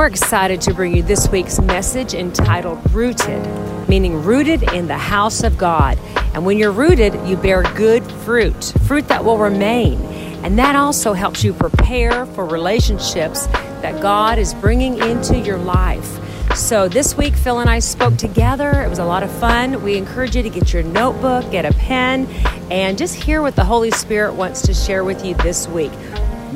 [0.00, 3.46] We're excited to bring you this week's message entitled Rooted,
[3.86, 5.98] meaning rooted in the house of God.
[6.32, 10.00] And when you're rooted, you bear good fruit, fruit that will remain.
[10.42, 13.46] And that also helps you prepare for relationships
[13.82, 16.18] that God is bringing into your life.
[16.56, 18.82] So this week, Phil and I spoke together.
[18.82, 19.82] It was a lot of fun.
[19.82, 22.26] We encourage you to get your notebook, get a pen,
[22.70, 25.92] and just hear what the Holy Spirit wants to share with you this week.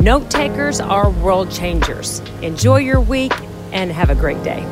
[0.01, 2.19] Note takers are world changers.
[2.43, 3.33] Enjoy your week
[3.75, 4.67] and have a great day.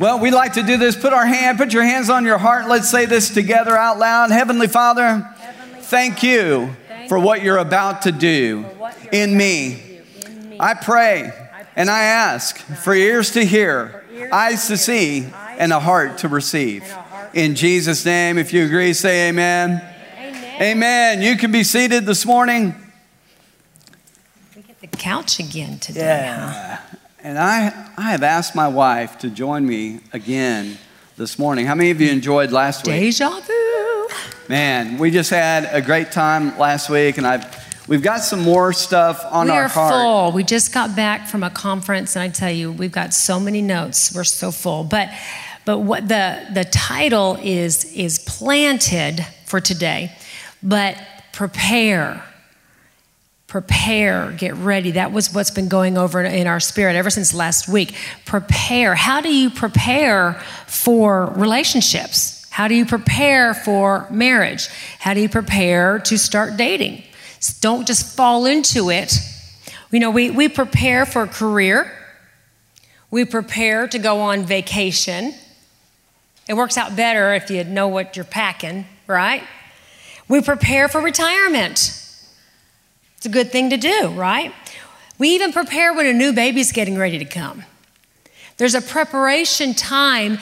[0.00, 0.96] Well, we like to do this.
[0.96, 2.66] Put our hand, put your hands on your heart.
[2.68, 4.30] Let's say this together out loud.
[4.30, 5.28] Heavenly Father,
[5.80, 6.74] thank you
[7.06, 8.64] for what you're about to do
[9.12, 10.00] in me.
[10.58, 11.30] I pray
[11.76, 16.82] and I ask for ears to hear, eyes to see, and a heart to receive.
[17.34, 19.89] In Jesus' name, if you agree, say amen.
[20.60, 21.22] Amen.
[21.22, 22.74] You can be seated this morning.
[24.54, 26.00] We get the couch again today.
[26.00, 26.76] Yeah.
[26.76, 26.96] Huh?
[27.22, 30.76] And I, I have asked my wife to join me again
[31.16, 31.64] this morning.
[31.64, 32.94] How many of you enjoyed last week?
[32.94, 34.08] Deja vu.
[34.50, 38.74] Man, we just had a great time last week, and I've We've got some more
[38.74, 39.62] stuff on we our.
[39.62, 40.32] We are full.
[40.32, 43.62] We just got back from a conference, and I tell you, we've got so many
[43.62, 44.14] notes.
[44.14, 44.84] We're so full.
[44.84, 45.08] But
[45.64, 50.12] but what the, the title is, is planted for today,
[50.62, 50.96] but
[51.32, 52.24] prepare.
[53.46, 54.92] Prepare, get ready.
[54.92, 57.96] That was what's been going over in our spirit ever since last week.
[58.24, 58.94] Prepare.
[58.94, 60.34] How do you prepare
[60.66, 62.46] for relationships?
[62.50, 64.68] How do you prepare for marriage?
[64.98, 67.02] How do you prepare to start dating?
[67.60, 69.14] Don't just fall into it.
[69.90, 71.90] You know, we, we prepare for a career,
[73.10, 75.34] we prepare to go on vacation,
[76.48, 79.42] it works out better if you know what you're packing, right?
[80.30, 81.92] We prepare for retirement.
[83.16, 84.54] It's a good thing to do, right?
[85.18, 87.64] We even prepare when a new baby's getting ready to come.
[88.56, 90.38] There's a preparation time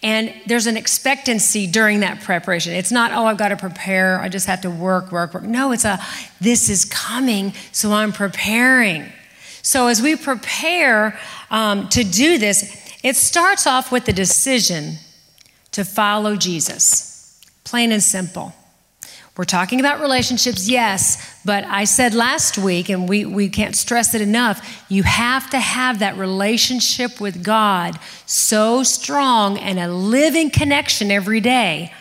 [0.00, 2.72] and there's an expectancy during that preparation.
[2.72, 5.42] It's not, oh, I've got to prepare, I just have to work, work, work.
[5.42, 5.98] No, it's a,
[6.40, 9.12] this is coming, so I'm preparing.
[9.60, 11.18] So as we prepare
[11.50, 14.98] um, to do this, it starts off with the decision
[15.72, 17.40] to follow Jesus.
[17.64, 18.54] Plain and simple.
[19.36, 24.14] We're talking about relationships, yes, but I said last week, and we, we can't stress
[24.14, 30.50] it enough, you have to have that relationship with God so strong and a living
[30.50, 31.94] connection every day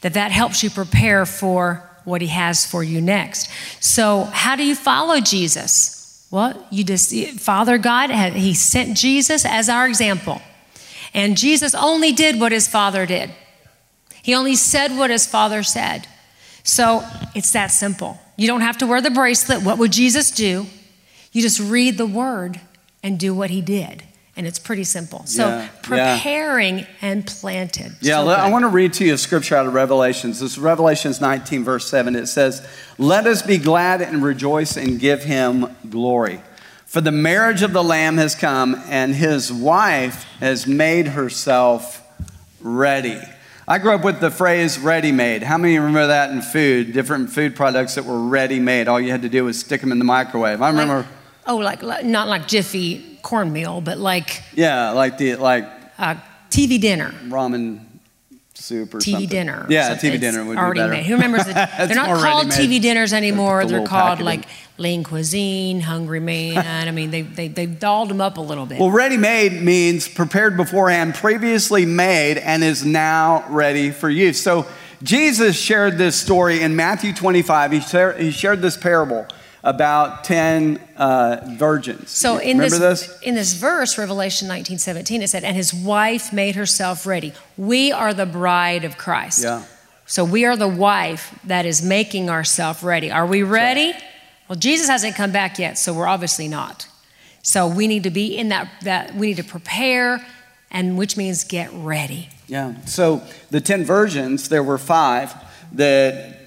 [0.00, 3.48] that that helps you prepare for what He has for you next.
[3.78, 6.26] So, how do you follow Jesus?
[6.32, 10.42] Well, you just, Father God, He sent Jesus as our example.
[11.14, 13.30] And Jesus only did what his father did.
[14.22, 16.06] He only said what his father said.
[16.64, 18.18] So it's that simple.
[18.36, 19.62] You don't have to wear the bracelet.
[19.62, 20.66] What would Jesus do?
[21.32, 22.60] You just read the word
[23.02, 24.04] and do what he did.
[24.34, 25.26] And it's pretty simple.
[25.26, 26.86] So yeah, preparing yeah.
[27.02, 27.96] and planted.
[28.00, 30.40] Yeah, so I want to read to you a scripture out of Revelations.
[30.40, 32.16] This is Revelations 19, verse 7.
[32.16, 36.40] It says, Let us be glad and rejoice and give him glory.
[36.86, 42.02] For the marriage of the Lamb has come, and his wife has made herself
[42.60, 43.20] ready.
[43.72, 45.42] I grew up with the phrase ready made.
[45.42, 46.92] How many remember that in food?
[46.92, 48.86] Different food products that were ready made.
[48.86, 50.60] All you had to do was stick them in the microwave.
[50.60, 50.96] I remember.
[50.96, 51.06] Like,
[51.46, 54.42] oh, like, like, not like Jiffy cornmeal, but like.
[54.52, 55.64] Yeah, like the like.
[55.96, 56.16] Uh,
[56.50, 57.14] TV dinner.
[57.28, 57.80] Ramen
[58.62, 59.28] soup or TV something.
[59.28, 59.66] dinner.
[59.68, 60.92] Yeah, TV dinner would already be better.
[60.92, 61.06] Made.
[61.06, 61.54] Who remembers it?
[61.54, 63.66] They're not called TV dinners anymore.
[63.66, 64.46] They're called like
[64.78, 66.88] lean cuisine, hungry man.
[66.88, 68.80] I mean, they, they, they've dolled them up a little bit.
[68.80, 74.42] Well, ready made means prepared beforehand, previously made, and is now ready for use.
[74.42, 74.66] So
[75.02, 77.72] Jesus shared this story in Matthew 25.
[77.72, 79.26] He shared, he shared this parable
[79.64, 82.10] about 10 uh, virgins.
[82.10, 86.32] So in this, this, in this verse, Revelation 19, 17, it said, and his wife
[86.32, 87.32] made herself ready.
[87.56, 89.44] We are the bride of Christ.
[89.44, 89.62] Yeah.
[90.06, 93.10] So we are the wife that is making ourselves ready.
[93.10, 93.94] Are we ready?
[94.48, 96.88] Well, Jesus hasn't come back yet, so we're obviously not.
[97.42, 100.24] So we need to be in that, that we need to prepare,
[100.70, 102.28] and which means get ready.
[102.48, 102.74] Yeah.
[102.84, 105.34] So the 10 virgins, there were five
[105.72, 106.41] that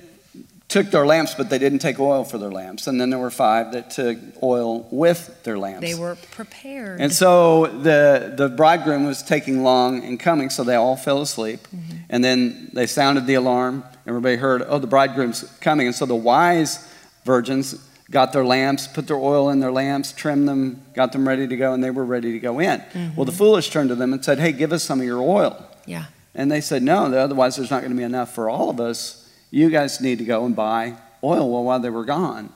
[0.76, 2.86] took their lamps, but they didn't take oil for their lamps.
[2.88, 5.88] And then there were five that took oil with their lamps.
[5.88, 7.00] They were prepared.
[7.00, 11.62] And so the, the bridegroom was taking long in coming, so they all fell asleep.
[11.74, 11.98] Mm-hmm.
[12.10, 13.86] And then they sounded the alarm.
[14.06, 15.88] Everybody heard, oh, the bridegroom's coming.
[15.88, 16.86] And so the wise
[17.24, 17.82] virgins
[18.12, 21.56] got their lamps, put their oil in their lamps, trimmed them, got them ready to
[21.56, 22.82] go, and they were ready to go in.
[22.82, 23.16] Mm-hmm.
[23.16, 25.56] Well, the foolish turned to them and said, hey, give us some of your oil.
[25.86, 26.08] Yeah.
[26.34, 29.25] And they said, no, otherwise there's not going to be enough for all of us
[29.52, 32.52] you guys need to go and buy oil well, while they were gone.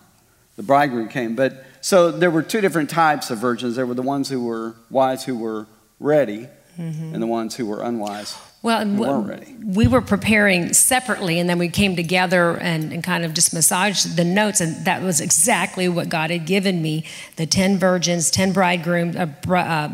[0.56, 1.36] The bridegroom came.
[1.36, 3.76] But so there were two different types of virgins.
[3.76, 5.68] There were the ones who were wise, who were
[6.00, 6.48] ready,
[6.78, 7.14] mm-hmm.
[7.14, 8.38] and the ones who were unwise.
[8.62, 13.34] Well, we, we were preparing separately, and then we came together and, and, kind of
[13.34, 17.06] just massaged the notes, and that was exactly what God had given me:
[17.38, 19.90] the ten virgins, ten bridegrooms, uh, uh,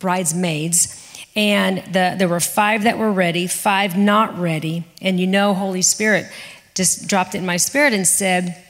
[0.00, 1.01] bridesmaids,
[1.34, 5.82] and the, there were five that were ready, five not ready, and you know, Holy
[5.82, 6.26] Spirit
[6.74, 8.62] just dropped it in my spirit and said,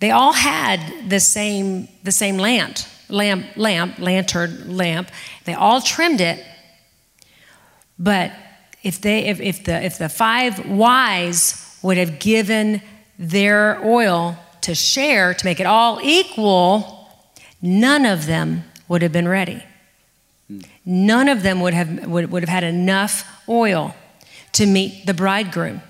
[0.00, 5.10] they all had the same the same lamp, lamp, lamp, lantern, lamp.
[5.44, 6.44] They all trimmed it,
[7.98, 8.32] but
[8.82, 12.80] if they if, if the if the five wise would have given
[13.18, 17.10] their oil to share to make it all equal,
[17.60, 19.62] none of them would have been ready.
[20.90, 23.94] None of them would have would, would have had enough oil
[24.52, 25.82] to meet the bridegroom.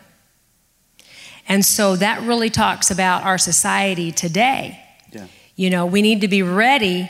[1.48, 4.80] And so that really talks about our society today.
[5.12, 5.26] Yeah.
[5.54, 7.08] You know, we need to be ready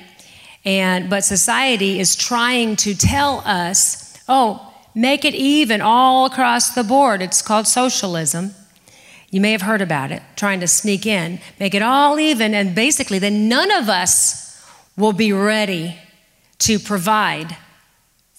[0.67, 6.84] and but society is trying to tell us, "Oh, make it even all across the
[6.84, 7.23] board.
[7.23, 8.55] It's called socialism.
[9.31, 12.75] You may have heard about it, trying to sneak in, make it all even, and
[12.75, 14.62] basically, then none of us
[14.94, 15.96] will be ready
[16.58, 17.56] to provide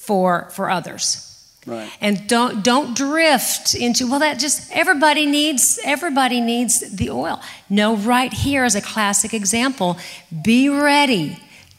[0.09, 1.27] for, for others.
[1.67, 1.91] Right.
[2.01, 7.39] And don't don't drift into well that just everybody needs everybody needs the oil.
[7.69, 9.99] No, right here is a classic example.
[10.41, 11.37] Be ready.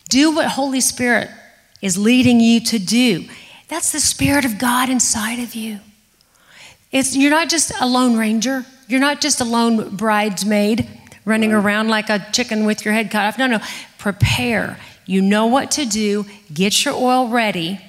[0.08, 1.28] Do what Holy Spirit
[1.82, 3.24] is leading you to do.
[3.66, 5.80] That's the Spirit of God inside of you.
[6.92, 10.86] It's, you're not just a lone ranger, you're not just a lone bridesmaid
[11.24, 11.64] running right.
[11.64, 13.38] around like a chicken with your head cut off.
[13.38, 13.58] No, no.
[13.98, 14.78] Prepare.
[15.04, 17.80] You know what to do, get your oil ready.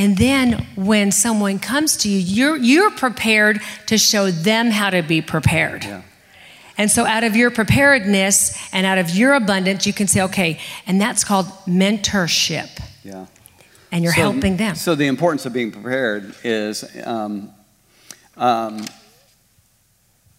[0.00, 5.02] And then when someone comes to you, you're, you're prepared to show them how to
[5.02, 5.84] be prepared.
[5.84, 6.02] Yeah.
[6.78, 10.58] And so, out of your preparedness and out of your abundance, you can say, okay,
[10.86, 12.70] and that's called mentorship.
[13.04, 13.26] Yeah
[13.92, 14.74] and you're so, helping them.
[14.74, 17.50] So the importance of being prepared is um,
[18.36, 18.84] um,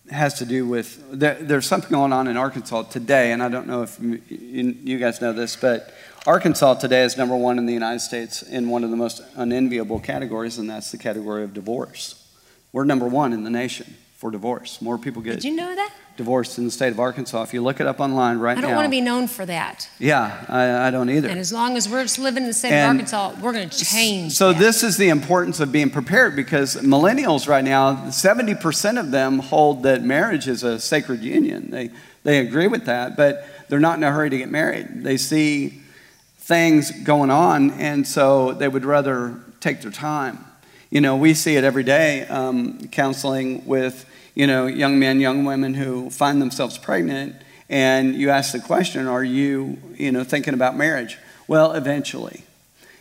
[0.10, 3.68] has to do with there, there's something going on in Arkansas today, and I don't
[3.68, 5.94] know if you, you guys know this, but
[6.28, 10.00] Arkansas today is number one in the United States in one of the most unenviable
[10.00, 12.28] categories, and that's the category of divorce.
[12.72, 14.82] We're number one in the nation for divorce.
[14.82, 15.36] More people get.
[15.36, 15.92] Did you know that?
[16.18, 17.42] divorced in the state of Arkansas.
[17.42, 18.60] If you look it up online right now.
[18.60, 19.90] I don't now, want to be known for that.
[19.98, 21.30] Yeah, I, I, don't either.
[21.30, 23.70] And as long as we're just living in the state and of Arkansas, we're going
[23.70, 24.34] to change.
[24.34, 24.60] So, that.
[24.60, 29.84] this is the importance of being prepared because millennials right now, 70% of them hold
[29.84, 31.72] that marriage is a sacred union.
[31.72, 31.90] They,
[32.24, 35.04] they agree with that, but they're not in a hurry to get married.
[35.04, 35.81] They see
[36.42, 40.46] things going on, and so they would rather take their time.
[40.90, 44.06] You know, we see it every day um, counseling with
[44.36, 47.36] you know, young men, young women who find themselves pregnant,
[47.70, 51.18] and you ask the question, are you, you know, thinking about marriage?
[51.48, 52.44] Well, eventually.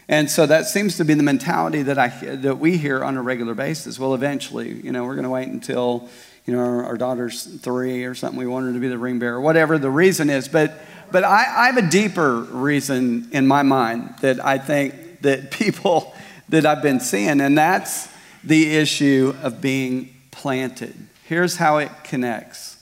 [0.09, 3.23] And so that seems to be the mentality that, I, that we hear on a
[3.23, 3.99] regular basis.
[3.99, 6.09] Well, eventually, you know, we're going to wait until,
[6.47, 8.39] you know, our, our, daughter's three or something.
[8.39, 10.49] We want her to be the ring bearer, whatever the reason is.
[10.49, 10.77] But,
[11.13, 16.15] but I, I have a deeper reason in my mind that I think that people
[16.49, 18.09] that I've been seeing, and that's
[18.43, 20.95] the issue of being planted.
[21.25, 22.77] Here's how it connects.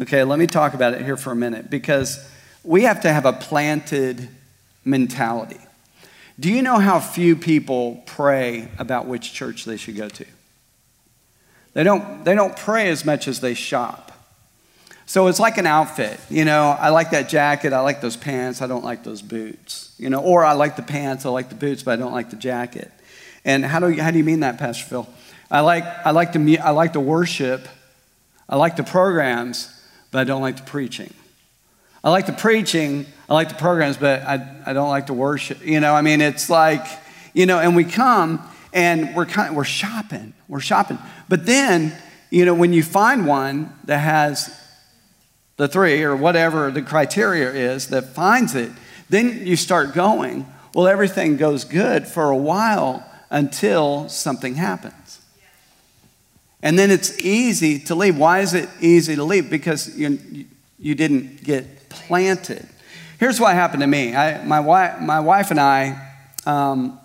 [0.00, 2.28] Okay, let me talk about it here for a minute because
[2.62, 4.28] we have to have a planted
[4.84, 5.60] mentality.
[6.38, 10.26] Do you know how few people pray about which church they should go to?
[11.72, 14.07] They don't, they don't pray as much as they shop.
[15.08, 16.20] So it's like an outfit.
[16.28, 19.94] You know, I like that jacket, I like those pants, I don't like those boots.
[19.96, 22.28] You know, or I like the pants, I like the boots, but I don't like
[22.28, 22.92] the jacket.
[23.42, 25.08] And how do you, how do you mean that, Pastor Phil?
[25.50, 27.66] I like, I like, to, I like to worship,
[28.50, 29.74] I like the programs,
[30.10, 31.14] but I don't like the preaching.
[32.04, 35.64] I like the preaching, I like the programs, but I, I don't like the worship.
[35.64, 36.84] You know, I mean, it's like,
[37.32, 40.98] you know, and we come and we're, kind of, we're shopping, we're shopping.
[41.30, 41.94] But then,
[42.28, 44.54] you know, when you find one that has
[45.58, 48.70] the three or whatever the criteria is that finds it,
[49.10, 50.46] then you start going.
[50.74, 55.20] Well, everything goes good for a while until something happens.
[56.62, 58.16] And then it's easy to leave.
[58.16, 59.50] Why is it easy to leave?
[59.50, 60.46] Because you,
[60.78, 62.66] you didn't get planted.
[63.18, 64.14] Here's what happened to me.
[64.14, 66.14] I, my, wife, my wife and I,
[66.46, 67.00] um,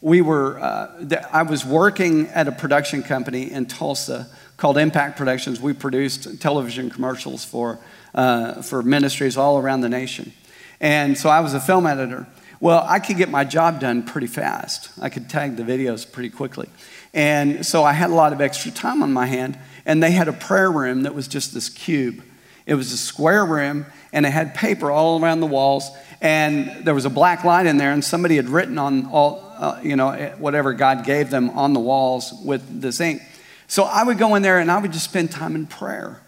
[0.00, 4.28] we were, uh, I was working at a production company in Tulsa
[4.60, 5.58] called Impact Productions.
[5.58, 7.78] We produced television commercials for,
[8.14, 10.34] uh, for ministries all around the nation.
[10.80, 12.26] And so I was a film editor.
[12.60, 14.90] Well, I could get my job done pretty fast.
[15.00, 16.68] I could tag the videos pretty quickly.
[17.14, 19.58] And so I had a lot of extra time on my hand.
[19.86, 22.22] And they had a prayer room that was just this cube.
[22.66, 25.90] It was a square room, and it had paper all around the walls.
[26.20, 29.80] And there was a black light in there, and somebody had written on all, uh,
[29.82, 33.22] you know, whatever God gave them on the walls with this ink.
[33.70, 36.20] So I would go in there and I would just spend time in prayer.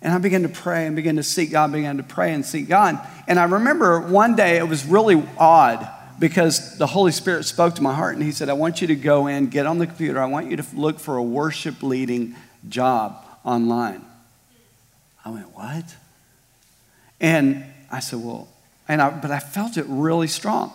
[0.00, 2.68] And I began to pray and began to seek God, began to pray and seek
[2.68, 2.98] God.
[3.28, 5.86] And I remember one day it was really odd
[6.18, 8.96] because the Holy Spirit spoke to my heart and He said, I want you to
[8.96, 10.18] go in, get on the computer.
[10.18, 12.34] I want you to look for a worship leading
[12.66, 14.02] job online.
[15.22, 15.94] I went, What?
[17.20, 17.62] And
[17.92, 18.48] I said, Well,
[18.88, 20.72] and I, but I felt it really strong.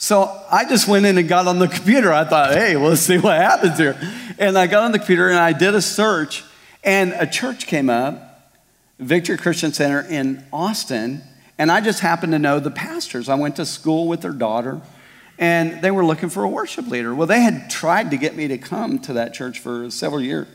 [0.00, 2.10] So I just went in and got on the computer.
[2.10, 4.00] I thought, hey, well, let's see what happens here.
[4.38, 6.42] And I got on the computer and I did a search,
[6.82, 8.50] and a church came up
[8.98, 11.20] Victory Christian Center in Austin,
[11.58, 13.28] and I just happened to know the pastors.
[13.28, 14.80] I went to school with their daughter,
[15.38, 17.14] and they were looking for a worship leader.
[17.14, 20.48] Well, they had tried to get me to come to that church for several years,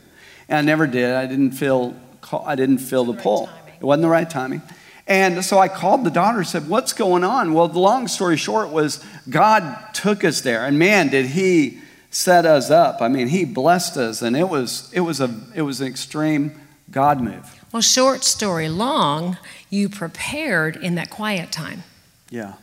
[0.48, 1.14] and I never did.
[1.14, 1.94] I didn't feel
[2.32, 3.48] I didn't feel the pull.
[3.80, 4.62] It wasn't the right timing.
[5.06, 7.52] And so I called the daughter and said, What's going on?
[7.52, 10.64] Well, the long story short was God took us there.
[10.64, 13.00] And man, did He set us up.
[13.02, 14.22] I mean, He blessed us.
[14.22, 16.58] And it was, it was, a, it was an extreme
[16.90, 17.52] God move.
[17.72, 19.36] Well, short story long,
[19.70, 21.82] you prepared in that quiet time.
[22.30, 22.54] Yeah.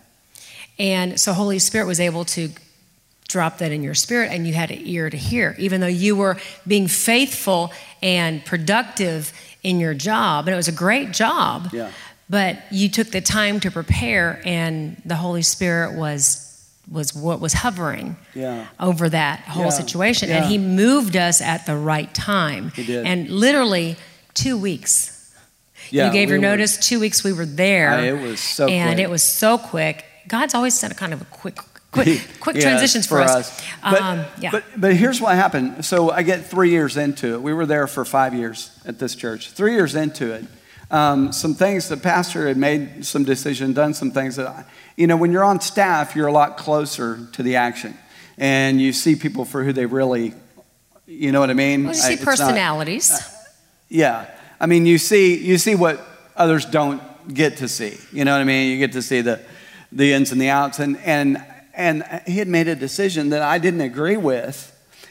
[0.79, 2.50] And so Holy Spirit was able to
[3.27, 6.15] drop that in your spirit and you had an ear to hear, even though you
[6.15, 7.71] were being faithful
[8.01, 9.33] and productive
[9.63, 10.47] in your job.
[10.47, 11.69] And it was a great job.
[11.73, 11.91] Yeah.
[12.29, 16.49] But you took the time to prepare and the Holy Spirit was
[16.91, 18.67] was what was hovering yeah.
[18.77, 19.69] over that whole Yeah.
[19.69, 20.27] situation.
[20.29, 20.37] Yeah.
[20.37, 22.71] And he moved us at the right time.
[22.75, 23.05] He did.
[23.05, 23.95] And literally
[24.33, 25.33] two weeks.
[25.91, 27.89] Yeah, you gave we your were- notice, two weeks we were there.
[27.91, 28.73] I- it was so quick.
[28.75, 29.03] And quick.
[29.05, 30.05] it was so quick.
[30.27, 31.57] God's always sent a kind of a quick,
[31.91, 33.61] quick, quick transitions for, us.
[33.81, 34.51] But, Um, yeah.
[34.51, 35.85] but, but here's what happened.
[35.85, 37.41] So I get three years into it.
[37.41, 39.51] We were there for five years at this church.
[39.51, 40.45] Three years into it,
[40.93, 44.63] um, some things the pastor had made some decision, done some things that, I,
[44.95, 47.97] you know, when you're on staff, you're a lot closer to the action,
[48.38, 50.33] and you see people for who they really,
[51.07, 51.85] you know what I mean?
[51.85, 53.12] well, you I- see not- personalities.
[53.89, 54.27] yeah.
[54.59, 56.00] I mean, you see, you see what
[56.38, 57.01] others don't
[57.33, 57.97] get to see.
[58.12, 58.71] You know what I mean?
[58.71, 59.41] You get to see the,
[59.91, 60.79] the ins and the outs.
[60.79, 64.69] And, and, and he had made a decision that I didn't agree with,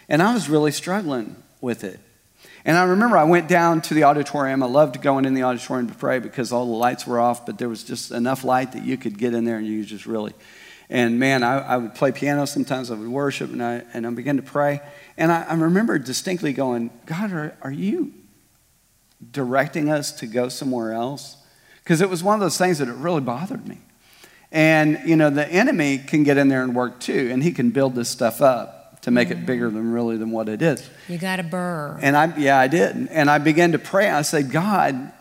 [0.09, 1.99] and I was really struggling with it.
[2.65, 4.63] And I remember I went down to the auditorium.
[4.63, 7.59] I loved going in the auditorium to pray because all the lights were off, but
[7.59, 10.33] there was just enough light that you could get in there and you just really.
[10.89, 14.11] And man, I, I would play piano sometimes, I would worship, and I, and I
[14.11, 14.81] began to pray.
[15.17, 18.13] And I, I remember distinctly going, God, are, are you
[19.33, 21.37] directing us to go somewhere else?
[21.83, 23.79] Because it was one of those things that it really bothered me.
[24.53, 27.71] And, you know, the enemy can get in there and work too, and he can
[27.71, 30.89] build this stuff up to make it bigger than really than what it is.
[31.09, 31.99] You got a burr.
[32.01, 33.09] And I, yeah, I did.
[33.11, 34.09] And I began to pray.
[34.09, 35.13] I said, God,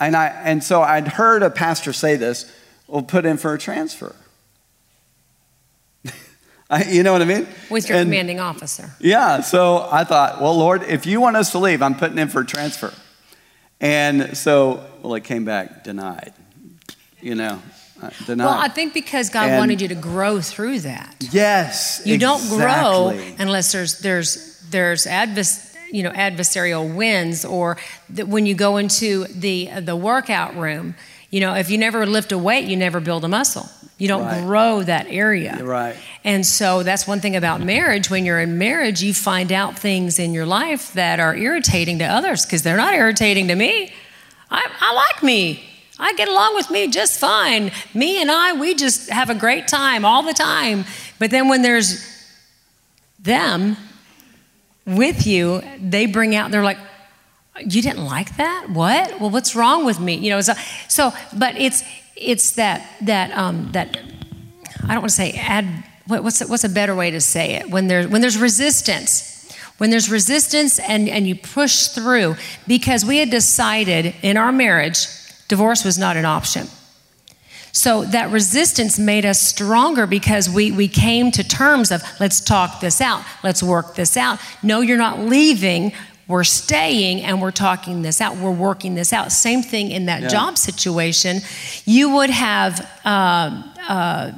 [0.00, 2.50] and I, and so I'd heard a pastor say this,
[2.86, 4.14] well, put in for a transfer.
[6.70, 7.46] I, you know what I mean?
[7.70, 8.90] with your And- commanding officer.
[9.00, 12.28] yeah, so I thought, well, Lord, if you want us to leave, I'm putting in
[12.28, 12.92] for a transfer.
[13.80, 16.32] And so, well, it came back denied.
[17.20, 17.60] You know,
[18.00, 18.44] Uh, denied.
[18.44, 21.16] Well, I think because God And- wanted you to grow through that.
[21.32, 27.76] yes, You don't grow unless there's there's there's advers, you know adversarial wins or
[28.10, 30.94] that when you go into the the workout room,
[31.30, 33.68] you know if you never lift a weight, you never build a muscle.
[33.98, 34.44] You don't Right.
[34.44, 35.56] grow that area.
[35.58, 35.96] You're right.
[36.22, 38.08] And so that's one thing about marriage.
[38.10, 42.04] When you're in marriage, you find out things in your life that are irritating to
[42.04, 43.92] others because they're not irritating to me.
[44.52, 45.64] I, I like me.
[45.98, 47.72] I get along with me just fine.
[47.92, 50.84] Me and I, we just have a great time all the time.
[51.18, 52.06] But then when there's
[53.18, 53.76] them
[54.86, 56.78] with you, they bring out, they're like,
[57.58, 58.70] you didn't like that?
[58.70, 59.20] What?
[59.20, 60.14] Well, what's wrong with me?
[60.14, 60.52] You know, so,
[60.88, 61.82] so but it's,
[62.14, 63.98] it's that, that, um, that,
[64.84, 67.68] I don't want to say add, what, what's, what's a better way to say it?
[67.68, 72.36] When there's, when there's resistance, when there's resistance and, and you push through,
[72.68, 75.06] because we had decided in our marriage,
[75.48, 76.68] divorce was not an option.
[77.72, 82.80] So that resistance made us stronger because we, we came to terms of let's talk
[82.80, 84.40] this out, let's work this out.
[84.62, 85.92] No, you're not leaving,
[86.26, 89.32] we're staying and we're talking this out, we're working this out.
[89.32, 90.28] Same thing in that Yeah.
[90.28, 91.40] job situation.
[91.84, 94.32] You would have um, uh,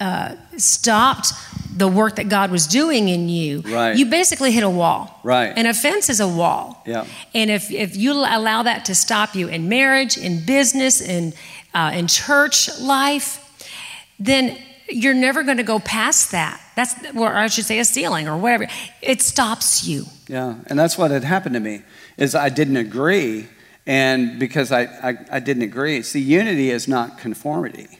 [0.00, 1.32] uh, stopped
[1.76, 3.60] the work that God was doing in you.
[3.62, 3.96] Right.
[3.96, 5.20] You basically hit a wall.
[5.24, 5.52] Right.
[5.56, 6.82] An offense is a wall.
[6.86, 7.06] Yeah.
[7.34, 11.34] And if, if you allow that to stop you in marriage, in business, in,
[11.74, 13.40] uh, in church life,
[14.20, 14.56] then
[14.88, 16.60] you're never going to go past that.
[16.76, 18.66] That's, or I should say, a ceiling or whatever.
[19.02, 20.04] It stops you.
[20.28, 21.82] Yeah, and that's what had happened to me.
[22.16, 23.48] Is I didn't agree,
[23.86, 26.02] and because I, I, I didn't agree.
[26.02, 27.98] See, unity is not conformity.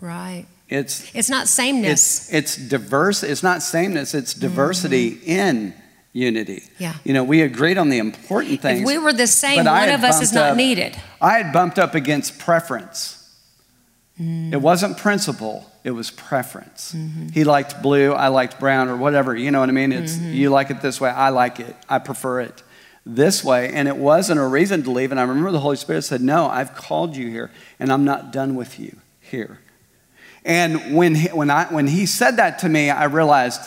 [0.00, 0.46] Right.
[0.68, 2.28] It's It's not sameness.
[2.32, 3.22] it's, it's diverse.
[3.22, 4.14] It's not sameness.
[4.14, 5.74] It's diversity in
[6.12, 6.64] unity.
[6.78, 6.94] Yeah.
[7.04, 8.80] You know, we agreed on the important things.
[8.80, 10.96] if we were the same, one of us is not up- needed.
[11.20, 13.20] I had bumped up against preference.
[14.20, 14.52] Mm.
[14.52, 16.94] It wasn't principle, it was preference.
[16.94, 17.28] Mm-hmm.
[17.30, 19.34] He liked blue, I liked brown, or whatever.
[19.36, 19.90] You know what I mean?
[19.92, 20.32] It's Mm-hmm.
[20.32, 22.62] you like it this way, I like it, I prefer it
[23.04, 23.70] this way.
[23.72, 25.10] And it wasn't a reason to leave.
[25.10, 28.32] And I remember the Holy Spirit said, No, I've called you here, and I'm not
[28.32, 29.58] done with you here.
[30.44, 33.60] And when he, when, I, when he said that to me, I realized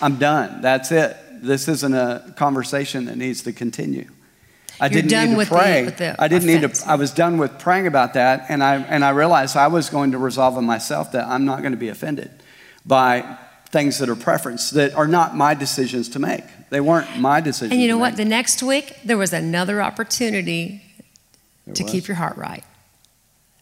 [0.00, 0.62] I'm done.
[0.62, 1.16] That's it.
[1.42, 4.08] This isn't a conversation that needs to continue.
[4.80, 5.84] I You're didn't need to the- pray.
[5.84, 6.88] with the I didn't need to.
[6.90, 10.12] I was done with praying about that, and I and I realized I was going
[10.12, 12.30] to resolve in myself that I'm not going to be offended
[12.86, 13.36] by
[13.68, 16.42] things that are preference that are not my decisions to make.
[16.70, 17.72] They weren't my decisions.
[17.72, 18.16] And you know what?
[18.16, 20.82] The next week, there was another opportunity
[21.66, 21.92] There to was.
[21.92, 22.64] keep your heart right.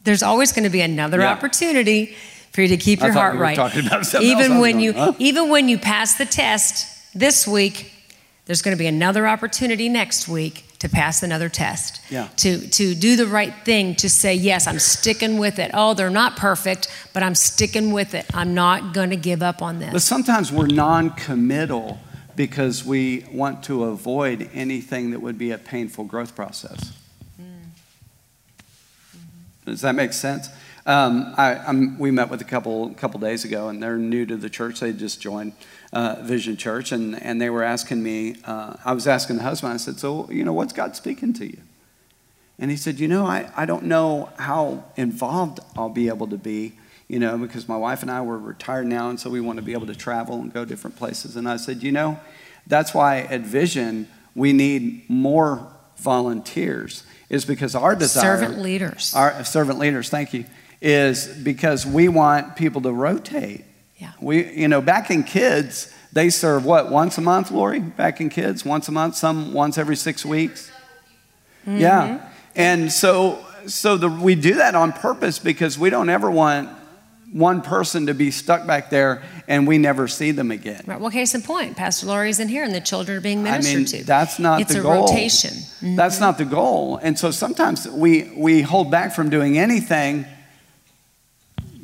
[0.04, 1.32] There's always going to be another Yeah.
[1.32, 2.16] opportunity
[2.52, 3.56] for you to keep your heart right.
[3.56, 5.12] talking about something even when going, you huh?
[5.18, 7.92] even when you pass the test this week,
[8.46, 12.00] there's going to be another opportunity next week to pass another test.
[12.10, 12.28] Yeah.
[12.38, 15.70] To to do the right thing, to say yes, I'm sticking with it.
[15.74, 18.26] Oh, they're not perfect, but I'm sticking with it.
[18.34, 19.92] I'm not going to give up on them.
[19.92, 21.98] But sometimes we're non-committal
[22.34, 26.92] because we want to avoid anything that would be a painful growth process.
[27.40, 27.44] Mm.
[29.14, 29.70] Mm-hmm.
[29.70, 30.48] Does that make sense?
[30.90, 34.50] Um, I, we met with a couple couple days ago, and they're new to the
[34.50, 34.80] church.
[34.80, 35.52] They just joined
[35.92, 38.34] uh, Vision Church, and, and they were asking me.
[38.44, 39.72] Uh, I was asking the husband.
[39.72, 41.58] I said, "So, you know, what's God speaking to you?"
[42.58, 46.36] And he said, "You know, I, I don't know how involved I'll be able to
[46.36, 46.72] be,
[47.06, 49.62] you know, because my wife and I were retired now, and so we want to
[49.62, 52.18] be able to travel and go different places." And I said, "You know,
[52.66, 55.68] that's why at Vision we need more
[55.98, 59.14] volunteers, is because our desire Servant leaders.
[59.14, 60.46] our servant leaders, thank you,
[60.80, 63.64] is because we want people to rotate.
[63.96, 64.12] Yeah.
[64.20, 67.80] We, you know, back in kids, they serve what once a month, Lori?
[67.80, 70.70] Back in kids, once a month, some once every six weeks.
[71.66, 76.68] Yeah, and so so the, we do that on purpose because we don't ever want
[77.32, 80.82] one person to be stuck back there and we never see them again.
[80.86, 81.00] Right.
[81.00, 83.76] Well, case in point, Pastor Laurie's in here, and the children are being ministered I
[83.76, 84.04] mean, to.
[84.04, 85.04] that's not it's the goal.
[85.04, 85.50] It's a rotation.
[85.50, 85.96] Mm-hmm.
[85.96, 86.96] That's not the goal.
[86.96, 90.26] And so sometimes we, we hold back from doing anything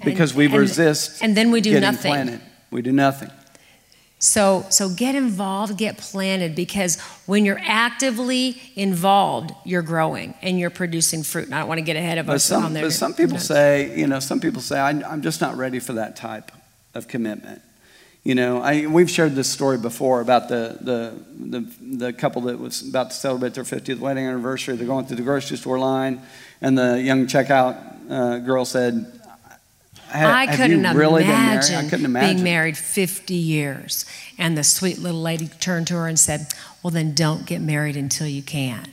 [0.06, 2.12] because we and- resist and then we do getting nothing.
[2.12, 2.40] planted.
[2.70, 3.30] We do nothing.
[4.18, 10.70] So, so get involved, get planted, because when you're actively involved, you're growing and you're
[10.70, 11.44] producing fruit.
[11.46, 12.82] And I don't want to get ahead of But us some, on there.
[12.84, 15.92] but some people say, you know, some people say, I, I'm just not ready for
[15.94, 16.50] that type
[16.94, 17.60] of commitment.
[18.24, 21.14] You know, I, we've shared this story before about the, the,
[21.60, 24.76] the, the couple that was about to celebrate their 50th wedding anniversary.
[24.76, 26.22] They're going through the grocery store line,
[26.62, 27.76] and the young checkout
[28.10, 29.25] uh, girl said, "Ha-
[30.24, 31.54] I couldn't really married?
[31.64, 32.36] imagine, I couldn't imagine.
[32.36, 34.06] being married 50 years.
[34.38, 36.48] And the sweet little lady turned to her and said,
[36.82, 38.86] Well, then don't get married until you can.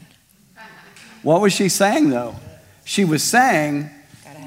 [1.22, 2.36] What was she saying, though?
[2.84, 3.90] She was saying,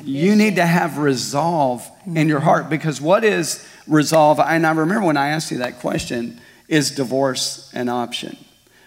[0.07, 2.49] you need to have resolve in your mm-hmm.
[2.49, 4.39] heart because what is resolve?
[4.39, 8.37] And I remember when I asked you that question is divorce an option?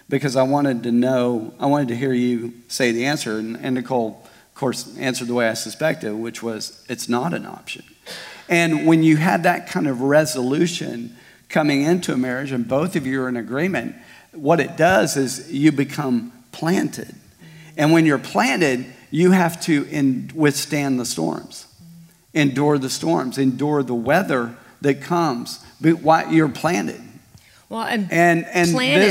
[0.08, 3.38] Because I wanted to know, I wanted to hear you say the answer.
[3.38, 4.26] And, and Nicole,
[4.60, 7.82] course, answered the way I suspected, which was it's not an option.
[8.48, 11.16] And when you had that kind of resolution
[11.48, 13.96] coming into a marriage and both of you are in agreement,
[14.32, 17.14] what it does is you become planted.
[17.76, 21.66] And when you're planted, you have to in, withstand the storms,
[22.34, 25.64] endure the storms, endure the weather that comes.
[25.80, 27.00] But why you're planted.
[27.68, 28.44] Well, and, And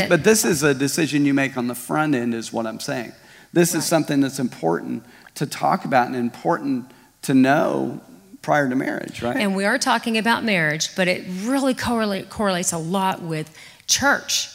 [0.02, 2.80] this, but this is a decision you make on the front end, is what I'm
[2.80, 3.14] saying.
[3.52, 3.80] This Right.
[3.80, 5.04] is something that's important
[5.40, 8.02] to talk about and important to know
[8.42, 9.38] prior to marriage, right?
[9.38, 13.50] and we are talking about marriage, but it really correlate, correlates a lot with
[13.88, 14.50] church.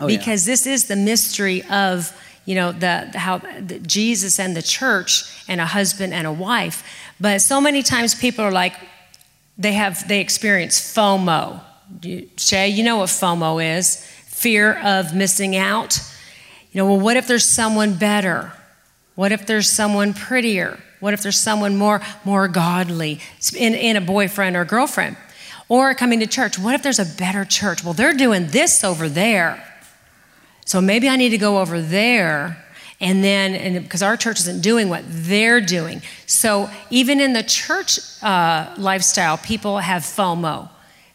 [0.00, 0.16] Oh, yeah.
[0.16, 4.62] because this is the mystery of you know the, the how the, Jesus and the
[4.62, 6.84] church and a husband and a wife.
[7.20, 8.74] But so many times people are like
[9.58, 11.60] they have they experience FOMO.
[12.02, 13.96] You- Shay, you know what FOMO is?
[14.26, 15.98] Fear of missing out.
[16.70, 18.52] You know, well, what if there's someone better?
[19.18, 20.78] What if there's someone prettier?
[21.00, 23.18] What if there's someone more more godly
[23.56, 25.16] in, in a boyfriend or girlfriend?
[25.68, 27.82] Or coming to church, what if there's a better church?
[27.82, 29.60] Well, they're doing this over there.
[30.66, 32.64] So maybe I need to go over there
[33.00, 36.02] And then, because our church isn't doing what they're doing.
[36.26, 40.68] So even in the church uh, lifestyle, people have FOMO,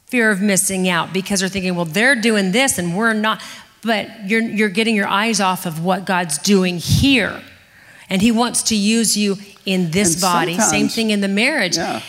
[0.06, 3.42] fear of missing out, because they're thinking, well, they're doing this and we're not.
[3.82, 7.42] But you're, you're getting your eyes off of what God's doing here.
[8.10, 10.58] And He wants to use you in this And body.
[10.60, 11.78] Same thing in the marriage.
[11.78, 12.02] Yeah.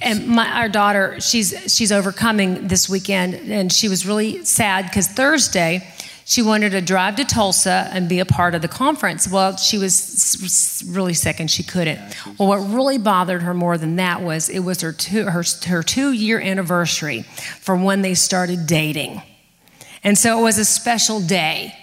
[0.00, 5.08] And my, our daughter, she's she's overcoming this weekend, and she was really sad because
[5.08, 5.86] Thursday
[6.24, 9.28] she wanted to drive to Tulsa and be a part of the conference.
[9.28, 12.00] Well, she was really sick and she couldn't.
[12.38, 15.82] Well, what really bothered her more than that was it was her two her her
[15.82, 17.22] two year anniversary
[17.60, 19.20] from when they started dating,
[20.02, 21.74] and so it was a special day.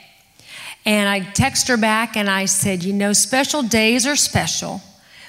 [0.85, 4.81] And I text her back and I said, You know, special days are special,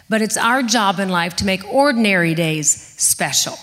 [0.08, 3.58] but it's our job in life to make ordinary days special.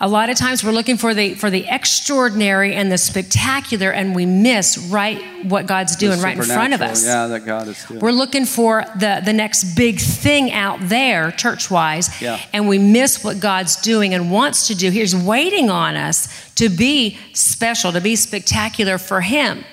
[0.00, 4.14] A lot of times we're looking for the for the extraordinary and the spectacular, and
[4.14, 7.06] we miss right what God's doing right in front of us.
[7.06, 8.00] Yeah, that God is doing.
[8.00, 12.40] We're looking for the, the next big thing out there, church wise, Yeah.
[12.52, 14.90] and we miss what God's doing and wants to do.
[14.90, 19.64] He's waiting on us to be special, to be spectacular for Him.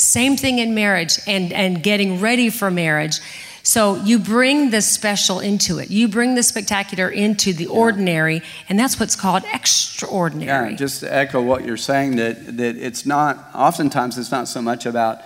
[0.00, 3.20] Same thing in marriage and, and getting ready for marriage.
[3.62, 8.78] So you bring the special into it, you bring the spectacular into the ordinary, and
[8.78, 10.70] that's what's called extraordinary.
[10.70, 14.62] Yeah, just to echo what you're saying that that it's not oftentimes it's not so
[14.62, 15.20] much about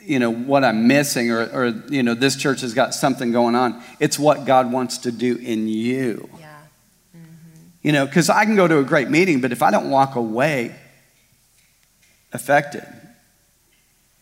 [0.00, 3.54] you know what I'm missing or, or you know this church has got something going
[3.54, 3.80] on.
[4.00, 6.28] It's what God wants to do in you.
[6.40, 6.48] yeah.
[7.16, 7.62] Mm-hmm.
[7.82, 10.16] You know, because I can go to a great meeting, but if I don't walk
[10.16, 10.74] away
[12.32, 12.84] affected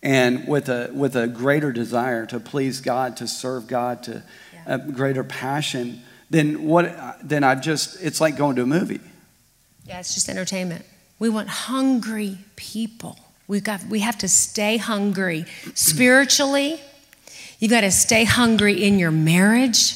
[0.03, 4.23] and with a with a greater desire to please God, to serve God, to
[4.67, 7.19] a greater passion, then what?
[7.23, 9.01] Then I just it's like going to a movie.
[9.87, 10.85] Yeah, it's just entertainment.
[11.19, 13.19] We want hungry people.
[13.49, 16.81] We've got we have to stay hungry spiritually.
[17.59, 19.95] You've got to stay hungry in your marriage.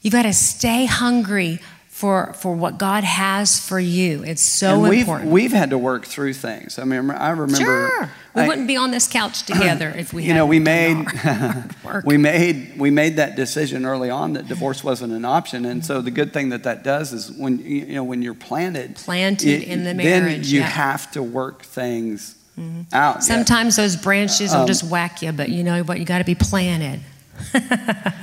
[0.00, 1.58] You've got to stay hungry
[1.96, 4.22] for for what God has for you.
[4.22, 5.30] It's so and we've, important.
[5.30, 6.78] We've had to work through things.
[6.78, 7.56] I mean, I remember.
[7.56, 8.10] sure.
[8.34, 11.04] We I- wouldn't be on this couch together if we you know, we made our
[11.14, 12.04] hard work.
[12.04, 16.02] we made we made that decision early on that divorce wasn't an option, and so
[16.02, 19.68] the good thing that that does is when you know when you're planted, Planted it-
[19.68, 20.66] in the marriage, then you yeah.
[20.66, 22.34] have to work things
[22.92, 23.16] out.
[23.16, 23.18] Yeah.
[23.20, 25.98] Sometimes those branches will Um, just whack you, but you know what?
[25.98, 27.00] You got to be planted.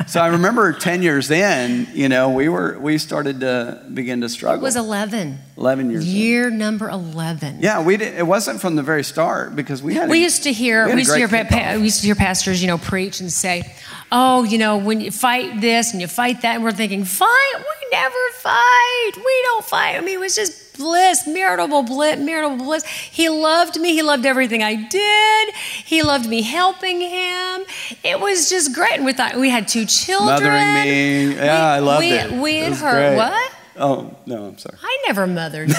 [0.08, 4.30] So I remember ten years in, you know, we were we started to begin to
[4.30, 4.60] struggle.
[4.60, 5.40] It was 11.
[5.58, 6.04] Eleven years.
[6.06, 6.12] in.
[6.12, 7.60] Year number 11.
[7.62, 8.14] Yeah, we did.
[8.18, 10.10] It wasn't from the very start because we had.
[10.10, 12.16] We a- used to hear we we used to hear, pa- we used to hear
[12.16, 13.74] pastors, you know, preach and say,
[14.12, 17.54] "Oh, you know, when you fight this and you fight that," and we're thinking, "Fight?
[17.58, 19.12] We never fight.
[19.16, 22.86] We don't fight." I mean, it was just bliss, marital bliss, marital bliss.
[22.86, 23.94] He loved me.
[23.94, 25.54] He loved everything I did.
[25.56, 27.66] He loved me helping him.
[28.04, 28.96] It was just great.
[28.96, 30.28] And we thought we had two children.
[30.28, 31.36] Mothering me.
[31.36, 32.32] Yeah, I loved we, it.
[32.32, 32.92] We and her.
[32.92, 33.16] great.
[33.18, 33.52] What?
[33.76, 34.78] Oh no, I'm sorry.
[34.82, 35.76] I never mothered you.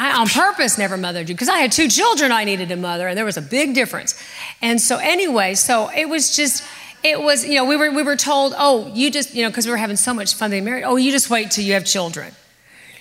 [0.00, 3.08] I on purpose never mothered you because I had two children I needed to mother,
[3.08, 4.18] and there was a big difference.
[4.62, 6.64] And so, anyway, so it was just,
[7.04, 9.66] it was, you know, we were we were told, oh, you just, you know, because
[9.66, 10.84] we were having so much fun being married.
[10.84, 12.32] Oh, you just wait till you have children.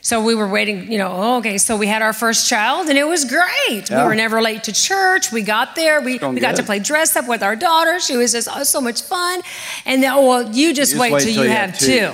[0.01, 1.57] So we were waiting, you know, oh, okay.
[1.57, 3.89] So we had our first child, and it was great.
[3.89, 4.03] Yeah.
[4.03, 5.31] We were never late to church.
[5.31, 6.01] We got there.
[6.01, 7.99] We, we got to play dress up with our daughter.
[7.99, 9.41] She was just oh, so much fun.
[9.85, 11.85] And then, oh, well, you just, just wait, wait till till you you have two.
[11.85, 12.13] two.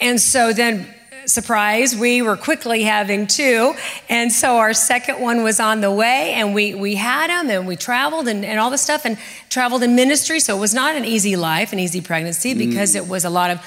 [0.00, 0.86] And so then,
[1.26, 3.74] surprise, we were quickly having two.
[4.08, 7.66] And so our second one was on the way, and we, we had him, and
[7.66, 9.18] we traveled and, and all this stuff, and
[9.50, 10.40] traveled in ministry.
[10.40, 12.96] So it was not an easy life, an easy pregnancy, because mm.
[12.96, 13.60] it was a lot of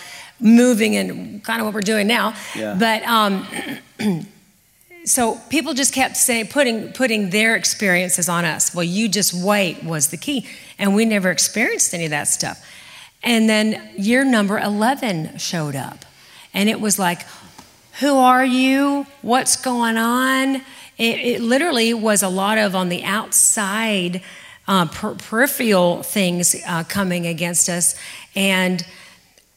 [0.44, 2.36] moving and kind of what we're doing now.
[2.56, 2.76] Yeah.
[2.78, 3.48] But um,
[5.06, 8.76] so people just kept saying, putting, putting their experiences on us.
[8.76, 10.48] Well, you just wait was the key.
[10.78, 12.70] And we never experienced any of that stuff.
[13.24, 16.06] And then year number 11 showed up.
[16.54, 17.22] And it was like,
[18.00, 19.06] who are you?
[19.22, 20.56] What's going on?
[20.98, 24.22] It, it literally was a lot of on the outside,
[24.68, 27.96] uh, per- peripheral things uh, coming against us.
[28.36, 28.86] And,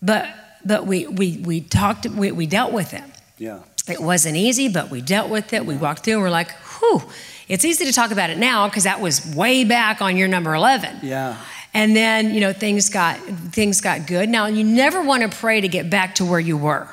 [0.01, 0.29] but,
[0.67, 3.05] but we, we, we talked, we, we dealt with it.
[3.39, 3.61] Yeah.
[3.89, 5.65] It wasn't easy, but we dealt with it.
[5.65, 7.03] We walked through and we're like, whew.
[7.49, 10.55] It's easy to talk about it now because that was way back on your number
[10.55, 10.99] 11.
[11.03, 11.37] Yeah.
[11.73, 13.19] And then, you know, things got
[13.53, 14.29] things got good.
[14.29, 16.89] Now, you never want to pray to get back to where you were.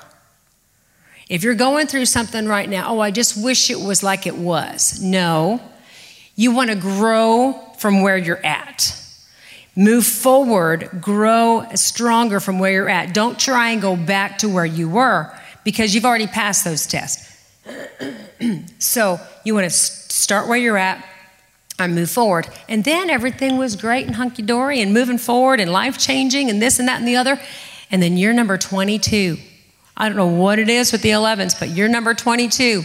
[1.30, 4.36] If you're going through something right now, oh, I just wish it was like it
[4.36, 5.02] was.
[5.02, 5.62] No.
[6.36, 9.00] You want to grow from where you're at.
[9.76, 13.14] Move forward, grow stronger from where you're at.
[13.14, 15.32] Don't try and go back to where you were
[15.64, 17.32] because you've already passed those tests.
[18.80, 21.04] so, you want to start where you're at,
[21.80, 22.48] I moved forward.
[22.70, 26.62] And then everything was great and hunky dory and moving forward and life changing and
[26.62, 27.40] this and that and the other.
[27.90, 29.38] And then you're number 22.
[29.98, 32.84] I don't know what it is with the 11s, but you're number 22.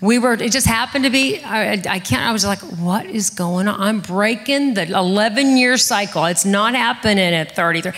[0.00, 3.30] We were, it just happened to be, I, I can't, I was like, what is
[3.30, 3.80] going on?
[3.80, 6.24] I'm breaking the 11 year cycle.
[6.26, 7.92] It's not happening at 33.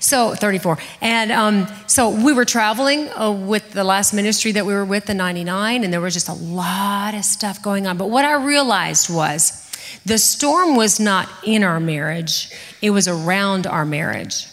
[0.00, 0.78] So 34.
[1.00, 5.06] And um, so we were traveling uh, with the last ministry that we were with,
[5.06, 7.96] the 99, and there was just a lot of stuff going on.
[7.96, 9.68] But what I realized was
[10.06, 14.46] the storm was not in our marriage, it was around our marriage.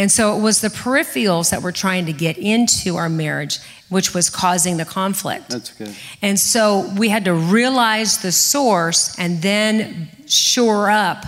[0.00, 3.58] And so it was the peripherals that were trying to get into our marriage,
[3.90, 5.50] which was causing the conflict.
[5.50, 5.94] That's good.
[6.22, 11.26] And so we had to realize the source and then shore up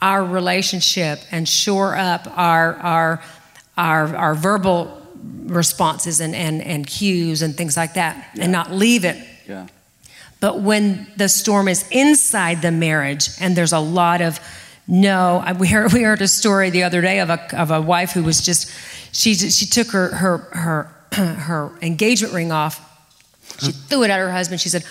[0.00, 3.22] our relationship and shore up our, our,
[3.76, 4.98] our, our verbal
[5.44, 8.44] responses and, and, and cues and things like that yeah.
[8.44, 9.22] and not leave it.
[9.46, 9.66] Yeah.
[10.40, 14.40] But when the storm is inside the marriage and there's a lot of
[14.88, 18.12] no, we heard, we heard a story the other day of a, of a wife
[18.12, 18.70] who was just,
[19.12, 22.82] she, she took her, her, her, her engagement ring off.
[23.58, 24.60] She threw it at her husband.
[24.60, 24.84] She said,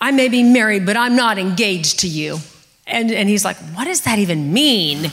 [0.00, 2.38] I may be married, but I'm not engaged to you.
[2.86, 5.10] And, and he's like, What does that even mean?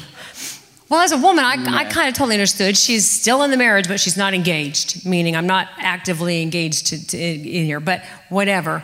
[0.88, 2.78] Well, as a woman, I, I kind of totally understood.
[2.78, 7.08] She's still in the marriage, but she's not engaged, meaning I'm not actively engaged to,
[7.08, 8.84] to, in here, but whatever.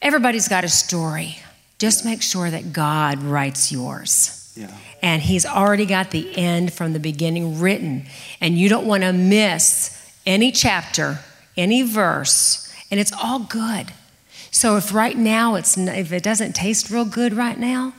[0.00, 1.38] Everybody's got a story.
[1.84, 4.50] Just make sure that God writes yours.
[4.56, 4.74] Yeah.
[5.02, 8.06] And He's already got the end from the beginning written.
[8.40, 11.18] And you don't want to miss any chapter,
[11.58, 13.92] any verse, and it's all good.
[14.50, 17.92] So if right now it's if it doesn't taste real good right now,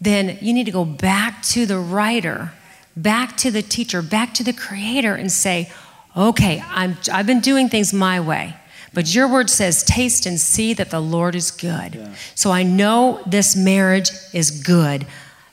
[0.00, 2.52] then you need to go back to the writer,
[2.96, 5.70] back to the teacher, back to the creator and say,
[6.16, 8.56] "Okay, I'm I've been doing things my way.
[8.98, 11.94] But your word says, taste and see that the Lord is good.
[11.94, 12.12] Yeah.
[12.34, 15.06] So I know this marriage is good,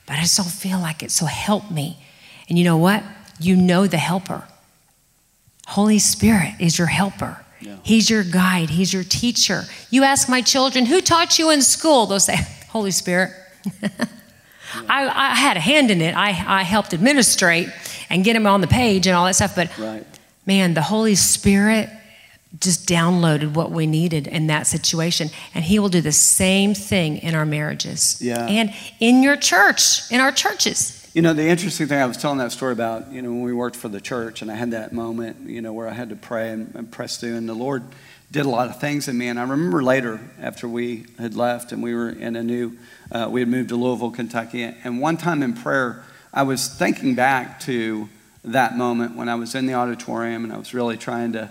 [0.04, 1.12] but I just don't feel like it.
[1.12, 1.96] So help me.
[2.48, 3.04] And you know what?
[3.38, 4.42] You know the helper.
[5.68, 7.38] Holy Spirit is your helper.
[7.60, 7.76] Yeah.
[7.84, 9.62] He's your guide, He's your teacher.
[9.90, 12.06] You ask my children, who taught you in school?
[12.06, 12.38] They'll say,
[12.70, 13.30] Holy Spirit.
[13.80, 13.90] yeah.
[14.88, 16.16] I, I, had a hand in it.
[16.16, 17.68] I, I helped administrate
[18.10, 19.54] and get them on the page and all that stuff.
[19.54, 20.04] But right.
[20.46, 21.90] man, the Holy Spirit
[22.60, 25.30] just downloaded what we needed in that situation.
[25.54, 28.20] And He will do the same thing in our marriages.
[28.20, 28.46] Yeah.
[28.46, 30.92] And in your church, in our churches.
[31.14, 33.52] You know, the interesting thing I was telling that story about, you know, when we
[33.52, 36.16] worked for the church and I had that moment, you know, where I had to
[36.16, 37.84] pray and, and press through, and the Lord
[38.30, 39.28] did a lot of things in me.
[39.28, 42.76] And I remember later, after we had left and we were in a new,
[43.10, 46.04] uh, we had moved to Louisville, Kentucky, and one time in prayer,
[46.34, 48.08] I was thinking back to
[48.44, 51.50] that moment when I was in the auditorium and I was really trying to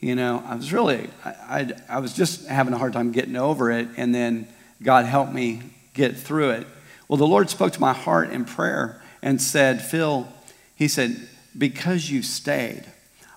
[0.00, 3.36] you know, I was really, I, I, I, was just having a hard time getting
[3.36, 4.46] over it, and then
[4.82, 5.62] God helped me
[5.94, 6.66] get through it.
[7.08, 10.28] Well, the Lord spoke to my heart in prayer and said, Phil,
[10.76, 12.84] He said, because you stayed,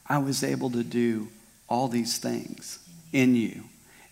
[0.08, 1.30] I was able to do
[1.68, 2.78] all these things
[3.12, 3.64] in you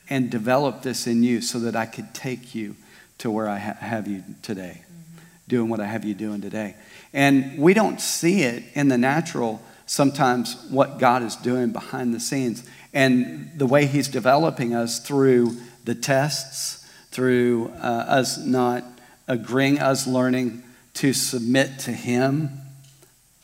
[0.09, 2.75] and develop this in you so that I could take you
[3.19, 5.19] to where I ha- have you today, mm-hmm.
[5.47, 6.75] doing what I have you doing today.
[7.13, 12.19] And we don't see it in the natural sometimes what God is doing behind the
[12.19, 18.83] scenes and the way He's developing us through the tests, through uh, us not
[19.27, 22.51] agreeing, us learning to submit to Him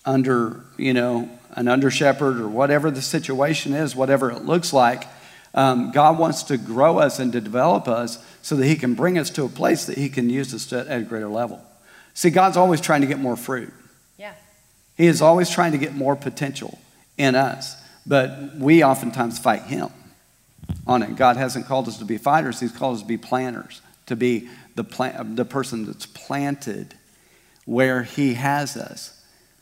[0.05, 5.05] under, you know, an under shepherd or whatever the situation is, whatever it looks like.
[5.55, 9.17] Um, God wants to grow us and to develop us so that He can bring
[9.17, 11.59] us to a place that He can use us to, at a greater level.
[12.13, 13.73] See, God's always trying to get more fruit.
[14.95, 16.79] He is always trying to get more potential
[17.17, 19.89] in us, but we oftentimes fight him
[20.87, 21.15] on it.
[21.15, 24.49] God hasn't called us to be fighters, He's called us to be planters, to be
[24.75, 26.95] the, plant, the person that's planted
[27.65, 29.21] where He has us.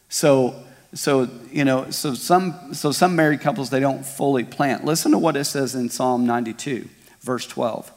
[0.10, 4.86] So, so you know, so some, so some married couples, they don't fully plant.
[4.86, 6.88] Listen to what it says in Psalm 92,
[7.22, 7.92] verse 12.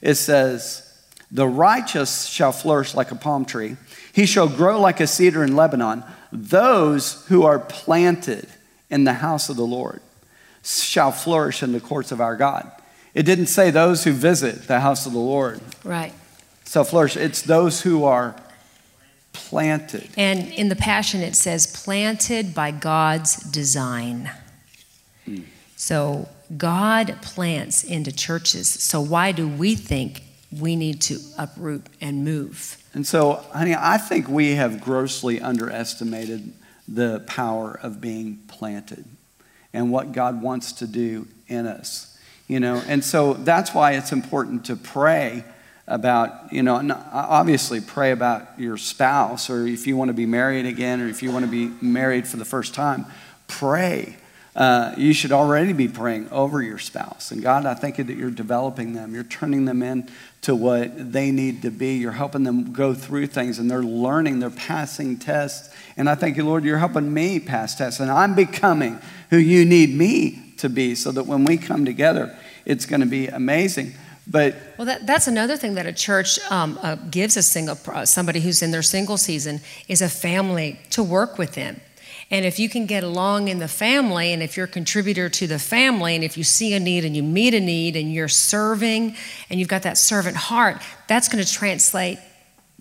[0.00, 0.91] It says,
[1.32, 3.76] The righteous shall flourish like a palm tree,
[4.12, 8.48] he shall grow like a cedar in Lebanon those who are planted
[8.90, 10.00] in the house of the Lord
[10.64, 12.70] shall flourish in the courts of our God.
[13.14, 15.60] It didn't say those who visit the house of the Lord.
[15.84, 16.14] Right.
[16.64, 17.16] So flourish.
[17.16, 18.34] It's those who are
[19.34, 20.08] planted.
[20.16, 24.30] And in the Passion, it says planted by God's design.
[25.26, 25.44] Mm.
[25.76, 28.68] So God plants into churches.
[28.68, 30.22] So why do we think
[30.60, 32.82] we need to uproot and move?
[32.94, 36.52] And so, honey, I think we have grossly underestimated
[36.86, 39.04] the power of being planted
[39.72, 42.18] and what God wants to do in us.
[42.48, 45.44] You know, and so that's why it's important to pray
[45.86, 46.76] about, you know,
[47.12, 51.22] obviously pray about your spouse, or if you want to be married again, or if
[51.22, 53.06] you want to be married for the first time,
[53.48, 54.16] pray.
[54.54, 57.30] Uh, you should already be praying over your spouse.
[57.30, 59.14] And God, I thank you that you're developing them.
[59.14, 59.82] You're turning them
[60.42, 61.94] into what they need to be.
[61.94, 65.72] You're helping them go through things and they're learning, they're passing tests.
[65.96, 68.00] And I thank you, Lord, you're helping me pass tests.
[68.00, 68.98] And I'm becoming
[69.30, 73.06] who you need me to be so that when we come together, it's going to
[73.06, 73.94] be amazing.
[74.26, 78.04] But well, that, that's another thing that a church um, uh, gives a single uh,
[78.04, 81.80] somebody who's in their single season is a family to work with them.
[82.32, 85.46] And if you can get along in the family, and if you're a contributor to
[85.46, 88.26] the family, and if you see a need and you meet a need, and you're
[88.26, 89.14] serving,
[89.50, 92.18] and you've got that servant heart, that's going to translate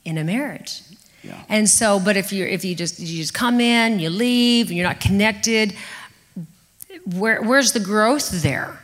[0.05, 0.81] in a marriage.
[1.21, 1.37] Yeah.
[1.49, 4.77] And so, but if you if you just you just come in, you leave, and
[4.77, 5.75] you're not connected,
[7.13, 8.79] where, where's the growth there?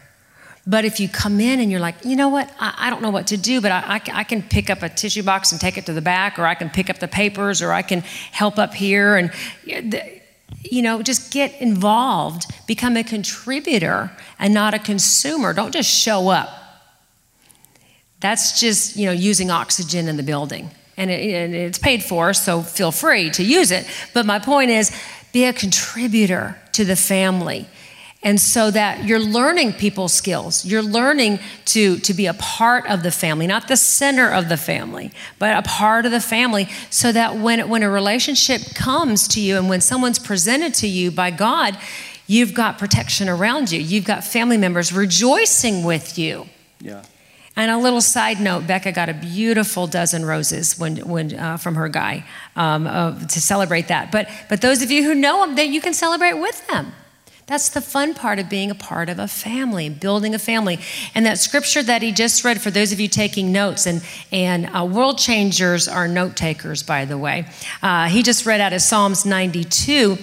[0.68, 3.10] But if you come in and you're like, you know what, I, I don't know
[3.10, 5.78] what to do, but I, I, I, can pick up a tissue box and take
[5.78, 8.60] it to the back, or I can pick up the papers, or I can help
[8.60, 9.16] up here.
[9.16, 9.32] And,
[10.64, 15.54] you know, just get involved, become a contributor and not a consumer.
[15.54, 16.50] Don't just show up.
[18.20, 20.72] That's just, you know, using oxygen in the building.
[20.98, 23.88] And, it, and it's paid for, so feel free to use it.
[24.14, 24.92] But my point is
[25.32, 27.68] be a contributor to the family
[28.24, 33.04] and so that you're learning people's skills you're learning to to be a part of
[33.04, 37.12] the family not the center of the family but a part of the family so
[37.12, 41.30] that when when a relationship comes to you and when someone's presented to you by
[41.30, 41.78] god
[42.26, 46.48] you've got protection around you you've got family members rejoicing with you
[46.80, 47.04] yeah
[47.60, 51.74] and a little side note: Becca got a beautiful dozen roses when, when uh, from
[51.74, 52.24] her guy
[52.56, 54.12] um, uh, to celebrate that.
[54.12, 56.94] But but those of you who know them, that you can celebrate with them.
[57.48, 60.80] That's the fun part of being a part of a family, building a family.
[61.16, 64.70] And that scripture that he just read, for those of you taking notes, and, and
[64.76, 67.48] uh, world changers are note takers, by the way.
[67.82, 70.18] Uh, he just read out of Psalms 92.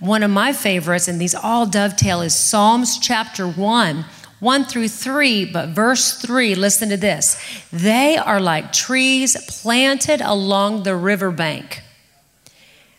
[0.00, 4.04] One of my favorites, and these all dovetail, is Psalms chapter 1.
[4.40, 7.40] 1 through 3, but verse 3, listen to this.
[7.72, 11.84] They are like trees planted along the riverbank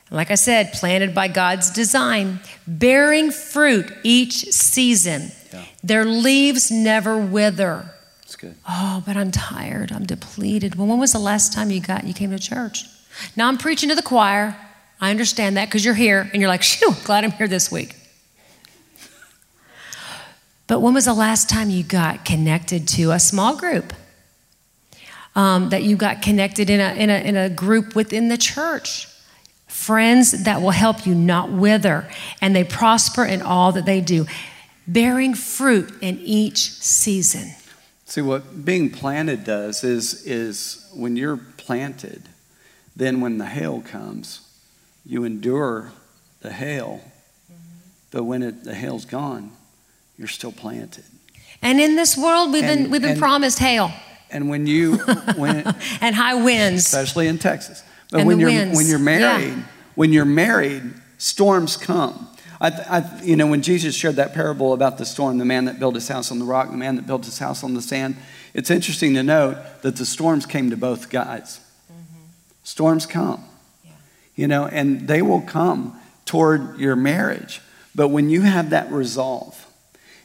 [0.10, 5.32] like I said, planted by God's design, bearing fruit each season.
[5.52, 5.66] Yeah.
[5.84, 7.94] Their leaves never wither.
[8.22, 8.56] That's good.
[8.68, 9.92] Oh, but I'm tired.
[9.92, 10.76] I'm depleted.
[10.76, 12.86] Well, when was the last time you got you came to church?
[13.36, 14.56] Now I'm preaching to the choir.
[15.00, 17.96] I understand that because you're here and you're like, shoo, glad I'm here this week.
[20.68, 23.94] But when was the last time you got connected to a small group?
[25.36, 29.08] Um, that you got connected in a, in, a, in a group within the church?
[29.88, 32.06] Friends that will help you not wither,
[32.42, 34.26] and they prosper in all that they do,
[34.86, 37.56] bearing fruit in each season.
[38.04, 42.24] See, what being planted does is, is when you're planted,
[42.98, 44.42] then when the hail comes,
[45.06, 45.94] you endure
[46.42, 47.00] the hail.
[47.00, 47.56] Mm-hmm.
[48.12, 49.52] But when it, the hail's gone,
[50.18, 51.06] you're still planted.
[51.62, 53.92] And in this world, we've and, been, we've been and, promised hail.
[54.32, 54.98] And when you,
[55.38, 55.64] when,
[56.02, 57.84] and high winds, especially in Texas.
[58.12, 58.76] But and when you're winds.
[58.76, 59.64] when you're married, yeah.
[59.98, 60.84] When you're married,
[61.18, 62.30] storms come.
[62.62, 65.80] I, I, you know, when Jesus shared that parable about the storm, the man that
[65.80, 68.16] built his house on the rock, the man that built his house on the sand,
[68.54, 71.60] it's interesting to note that the storms came to both guys.
[71.92, 72.22] Mm-hmm.
[72.64, 73.44] Storms come,
[73.84, 73.94] yeah.
[74.36, 77.60] you know, and they will come toward your marriage.
[77.96, 79.66] But when you have that resolve,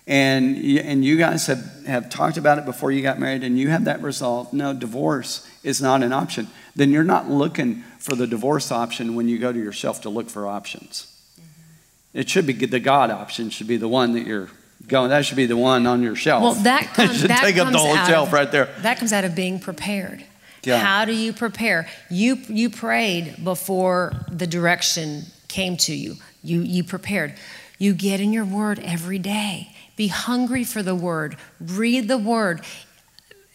[0.06, 3.68] and and you guys have, have talked about it before you got married, and you
[3.68, 8.26] have that resolve, no, divorce is not an option then you're not looking for the
[8.26, 11.06] divorce option when you go to yourself to look for options.
[11.38, 12.18] Mm-hmm.
[12.18, 14.48] It should be the God option, should be the one that you're
[14.88, 15.10] going.
[15.10, 16.42] That should be the one on your shelf.
[16.42, 18.74] Well, that, comes, should that take up the whole shelf of, right there.
[18.80, 20.24] That comes out of being prepared.
[20.64, 20.78] Yeah.
[20.78, 21.88] How do you prepare?
[22.08, 26.14] You you prayed before the direction came to you.
[26.44, 27.34] You you prepared.
[27.78, 29.71] You get in your word every day.
[30.02, 31.36] Be hungry for the word.
[31.60, 32.62] Read the word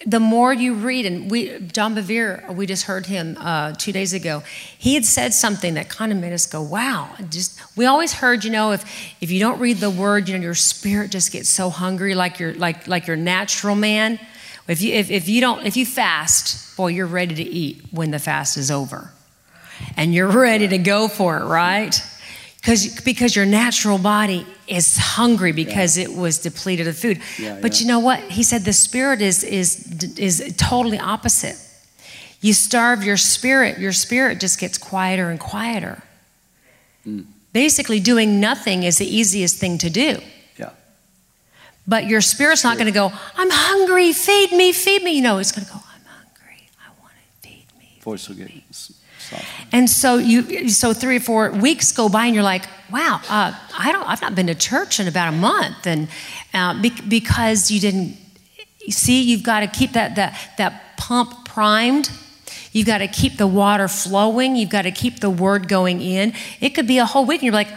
[0.06, 4.14] the more you read, and we, John Bevere, we just heard him uh, two days
[4.14, 4.44] ago.
[4.78, 8.46] He had said something that kind of made us go, "Wow!" Just we always heard,
[8.46, 8.86] you know, if
[9.20, 12.40] if you don't read the Word, you know, your spirit just gets so hungry, like
[12.40, 14.18] your like like your natural man.
[14.70, 18.12] If you if, if you don't if you fast, boy, you're ready to eat when
[18.12, 19.12] the fast is over,
[19.98, 22.02] and you're ready to go for it, right?
[22.68, 26.04] Because because your natural body is hungry because yeah.
[26.04, 27.22] it was depleted of food.
[27.40, 27.80] Yeah, but yeah.
[27.82, 28.20] you know what?
[28.24, 31.56] He said the spirit is is is totally opposite.
[32.42, 36.04] You starve your spirit, your spirit just gets quieter and quieter.
[37.08, 37.28] Mm.
[37.54, 40.20] Basically, doing nothing is the easiest thing to do.
[40.58, 40.72] Yeah.
[41.88, 45.16] But your spirit's not going to go, I'm hungry, feed me, feed me.
[45.16, 46.70] You know, it's going to go, I'm hungry.
[46.86, 48.00] I want to feed me.
[48.02, 48.52] Voice will get.
[49.72, 53.54] And so you, so three or four weeks go by, and you're like, "Wow, uh,
[53.78, 56.08] I don't, I've not been to church in about a month," and
[56.54, 58.18] uh, be, because you didn't
[58.88, 62.10] you see, you've got to keep that that that pump primed.
[62.72, 64.56] You've got to keep the water flowing.
[64.56, 66.34] You've got to keep the word going in.
[66.62, 67.68] It could be a whole week, and you're like,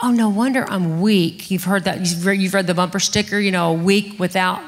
[0.00, 2.00] "Oh, no wonder I'm weak." You've heard that.
[2.00, 3.38] You've read, you've read the bumper sticker.
[3.38, 4.60] You know, a week without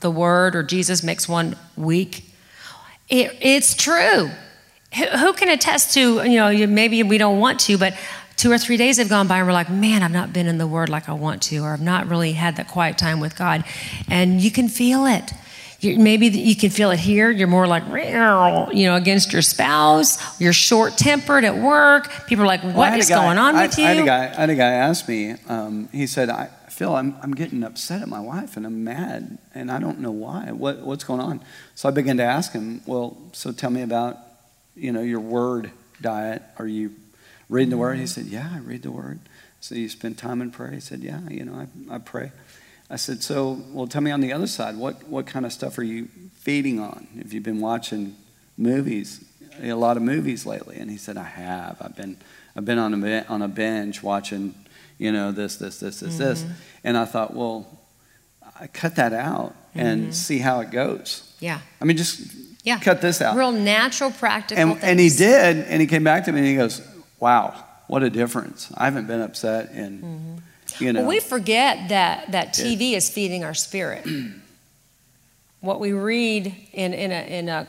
[0.00, 2.24] the word, or Jesus makes one weak.
[3.08, 4.30] It, it's true.
[4.94, 7.94] Who, can attest to, you know, maybe we don't want to, but
[8.36, 10.58] two or three days have gone by and we're like, man, I've not been in
[10.58, 13.36] the Word like I want to, or I've not really had that quiet time with
[13.36, 13.64] God.
[14.08, 15.32] And you can feel it.
[15.80, 17.30] You, maybe you can feel it here.
[17.30, 20.40] You're more like, you know, against your spouse.
[20.40, 22.10] You're short tempered at work.
[22.26, 23.84] People are like, what well, is guy, going on I, with you?
[23.84, 26.94] I had a guy, I had a guy ask me, um, he said, I, Phil,
[26.94, 30.52] I'm, I'm getting upset at my wife and I'm mad and I don't know why.
[30.52, 31.40] What, what's going on?
[31.74, 34.18] So I began to ask him, well, so tell me about,
[34.74, 35.70] you know, your word
[36.00, 36.42] diet.
[36.58, 36.94] Are you
[37.48, 37.98] reading the word?
[37.98, 39.20] He said, yeah, I read the word.
[39.60, 40.72] So you spend time in prayer?
[40.72, 42.32] He said, yeah, you know, I, I pray.
[42.90, 45.78] I said, so, well, tell me on the other side, what, what kind of stuff
[45.78, 47.08] are you feeding on?
[47.16, 48.14] Have you been watching
[48.58, 49.24] movies,
[49.62, 50.76] a lot of movies lately?
[50.76, 51.78] And he said, I have.
[51.80, 52.18] I've been,
[52.54, 54.54] I've been on a, on a binge watching
[54.98, 56.22] you know, this, this, this, this, mm-hmm.
[56.22, 56.44] this.
[56.82, 57.66] And I thought, well,
[58.58, 60.12] I cut that out and mm-hmm.
[60.12, 61.34] see how it goes.
[61.40, 61.60] Yeah.
[61.80, 62.20] I mean, just
[62.64, 62.80] yeah.
[62.80, 63.36] cut this out.
[63.36, 64.60] Real natural, practical.
[64.60, 66.82] And, and, he did, and he came back to me and he goes,
[67.20, 67.54] wow,
[67.86, 68.72] what a difference.
[68.74, 70.84] I haven't been upset in, mm-hmm.
[70.84, 71.00] you know.
[71.00, 74.06] Well, we forget that, that TV is feeding our spirit.
[75.60, 77.68] what we read in, in, a, in a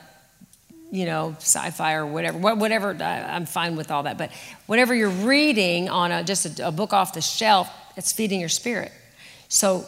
[0.92, 2.92] you know, sci-fi or whatever, whatever.
[3.02, 4.32] I'm fine with all that, but
[4.66, 8.50] whatever you're reading on a, just a, a book off the shelf, it's feeding your
[8.50, 8.94] spirit.
[9.50, 9.86] So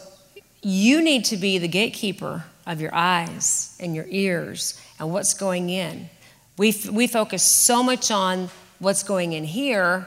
[0.62, 5.70] you need to be the gatekeeper of your eyes and your ears and what's going
[5.70, 6.08] in.
[6.56, 10.06] We, we focus so much on what's going in here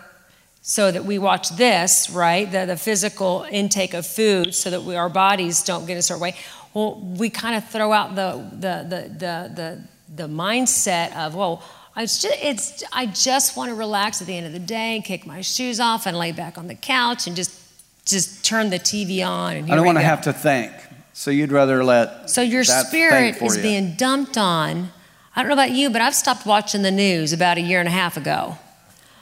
[0.61, 2.49] so that we watch this, right?
[2.49, 6.01] The, the physical intake of food so that we, our bodies don't get in a
[6.01, 6.35] certain way.
[6.73, 9.81] Well, we kind of throw out the, the, the, the, the
[10.13, 11.63] the mindset of, well,
[11.95, 15.03] it's just, it's, I just want to relax at the end of the day and
[15.03, 17.57] kick my shoes off and lay back on the couch and just,
[18.05, 19.55] just turn the TV on.
[19.55, 20.73] And I don't want to have to think.
[21.13, 22.29] So you'd rather let.
[22.29, 23.61] So your spirit is you.
[23.61, 24.91] being dumped on.
[25.35, 27.87] I don't know about you, but I've stopped watching the news about a year and
[27.87, 28.57] a half ago.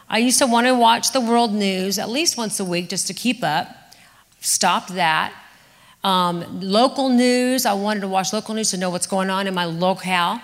[0.10, 3.08] I used to want to watch the world news at least once a week just
[3.08, 3.68] to keep up.
[4.42, 5.34] Stopped that.
[6.04, 9.54] Um, local news, I wanted to watch local news to know what's going on in
[9.54, 10.42] my locale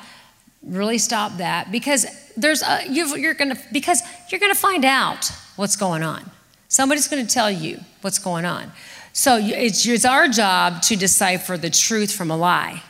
[0.65, 4.83] really stop that because there's a, you are going to because you're going to find
[4.83, 6.29] out what's going on
[6.67, 8.71] somebody's going to tell you what's going on
[9.17, 12.83] so it's, it's our job to decipher the truth from a lie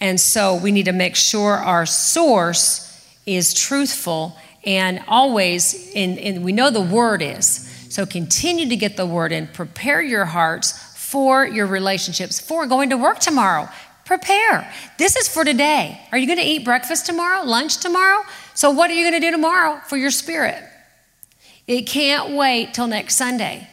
[0.00, 2.86] and so we need to make sure our source
[3.26, 9.06] is truthful and always in we know the word is so continue to get the
[9.06, 13.68] word in prepare your hearts for your relationships for going to work tomorrow
[14.10, 14.68] Prepare.
[14.98, 16.00] This is for today.
[16.10, 18.24] Are you going to eat breakfast tomorrow, lunch tomorrow?
[18.54, 20.60] So, what are you going to do tomorrow for your spirit?
[21.68, 23.68] It can't wait till next Sunday.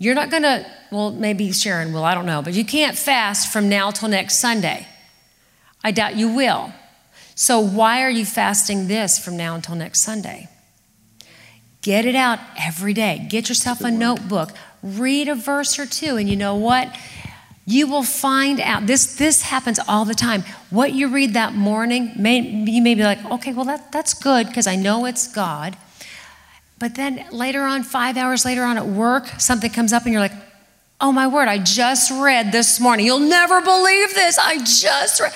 [0.00, 3.52] You're not going to, well, maybe Sharon will, I don't know, but you can't fast
[3.52, 4.88] from now till next Sunday.
[5.84, 6.72] I doubt you will.
[7.34, 10.48] So, why are you fasting this from now until next Sunday?
[11.82, 13.26] Get it out every day.
[13.28, 14.52] Get yourself a notebook.
[14.82, 16.16] Read a verse or two.
[16.16, 16.96] And you know what?
[17.66, 22.10] you will find out this this happens all the time what you read that morning
[22.16, 25.76] may, you may be like okay well that, that's good because i know it's god
[26.80, 30.20] but then later on five hours later on at work something comes up and you're
[30.20, 30.32] like
[31.00, 33.06] oh my word i just read this morning.
[33.06, 34.36] You'll never believe this.
[34.36, 35.32] I just read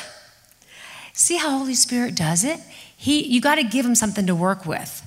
[1.12, 2.58] see how holy spirit does it?
[2.96, 5.02] He you got to give him something to work with.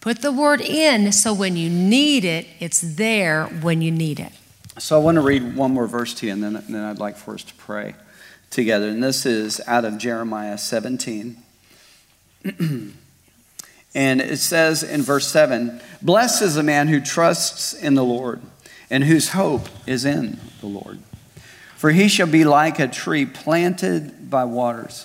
[0.00, 4.32] Put the word in so when you need it it's there when you need it.
[4.78, 7.16] So I want to read one more verse to you, and then, then I'd like
[7.16, 7.94] for us to pray
[8.50, 8.88] together.
[8.88, 11.36] And this is out of Jeremiah 17.
[13.94, 18.40] and it says in verse 7 Blessed is the man who trusts in the Lord
[18.90, 20.98] and whose hope is in the Lord.
[21.76, 25.04] For he shall be like a tree planted by waters,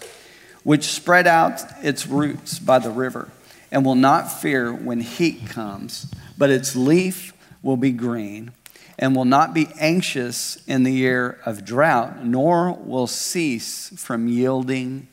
[0.64, 3.30] which spread out its roots by the river,
[3.72, 8.52] and will not fear when heat comes, but its leaf will be green
[8.98, 15.08] and will not be anxious in the year of drought, nor will cease from yielding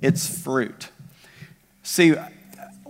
[0.00, 0.88] its fruit.
[1.84, 2.14] See,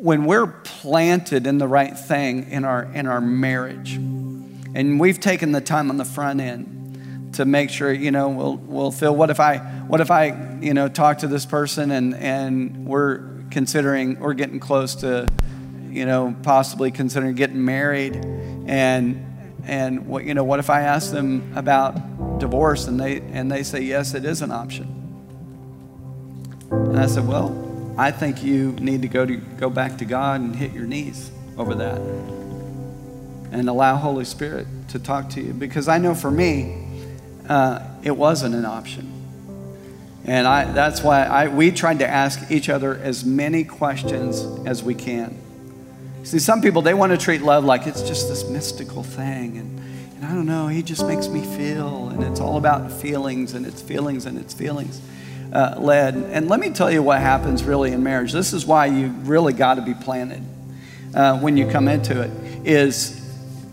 [0.03, 5.53] when we're planted in the right thing in our, in our marriage, and we've taken
[5.53, 9.31] the time on the front end to make sure, you know, we'll, we'll feel what
[9.31, 14.21] if I, what if I, you know, talk to this person and, and we're considering
[14.21, 15.29] or getting close to,
[15.89, 18.17] you know, possibly considering getting married,
[18.67, 19.29] and
[19.65, 23.63] and what you know, what if I ask them about divorce and they and they
[23.63, 24.89] say yes, it is an option.
[26.71, 30.41] And I said, well, I think you need to go to go back to God
[30.41, 31.99] and hit your knees over that,
[33.53, 36.87] and allow Holy Spirit to talk to you because I know for me,
[37.49, 39.11] uh, it wasn't an option.
[40.25, 44.83] And I, that's why I, we tried to ask each other as many questions as
[44.83, 45.37] we can.
[46.23, 49.59] See, some people, they want to treat love like it's just this mystical thing.
[49.59, 49.81] And,
[50.15, 52.09] and I don't know, he just makes me feel.
[52.11, 55.01] And it's all about feelings and it's feelings and it's feelings
[55.53, 56.15] uh, led.
[56.15, 58.33] And let me tell you what happens really in marriage.
[58.33, 60.43] This is why you really got to be planted
[61.15, 62.31] uh, when you come into it,
[62.67, 63.21] is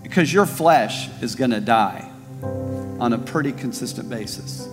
[0.03, 2.09] because your flesh is going to die
[2.41, 4.67] on a pretty consistent basis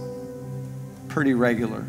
[1.16, 1.80] pretty regular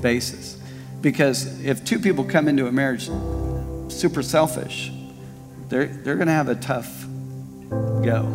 [0.00, 0.56] basis.
[1.00, 3.10] Because if two people come into a marriage
[3.88, 4.92] super selfish,
[5.68, 7.04] they're, they're going to have a tough
[7.68, 8.32] go.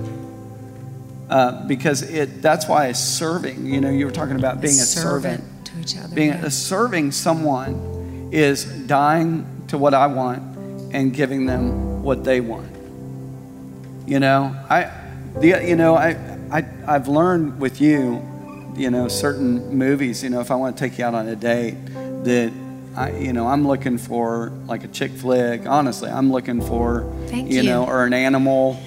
[1.30, 5.42] Uh, because it, that's why serving, you know, you were talking about being a, servant,
[5.82, 6.14] each other.
[6.16, 6.46] Being yeah.
[6.46, 10.42] a serving someone is dying to what I want
[10.94, 12.70] and giving them what they want.
[14.08, 14.92] You know, I,
[15.40, 16.18] the, you know, I,
[16.52, 18.28] I, I've learned with you
[18.76, 21.36] you know, certain movies, you know, if I want to take you out on a
[21.36, 21.76] date,
[22.24, 22.52] that
[22.96, 25.66] I, you know, I'm looking for like a chick flick.
[25.66, 28.82] Honestly, I'm looking for, you, you know, or an animal,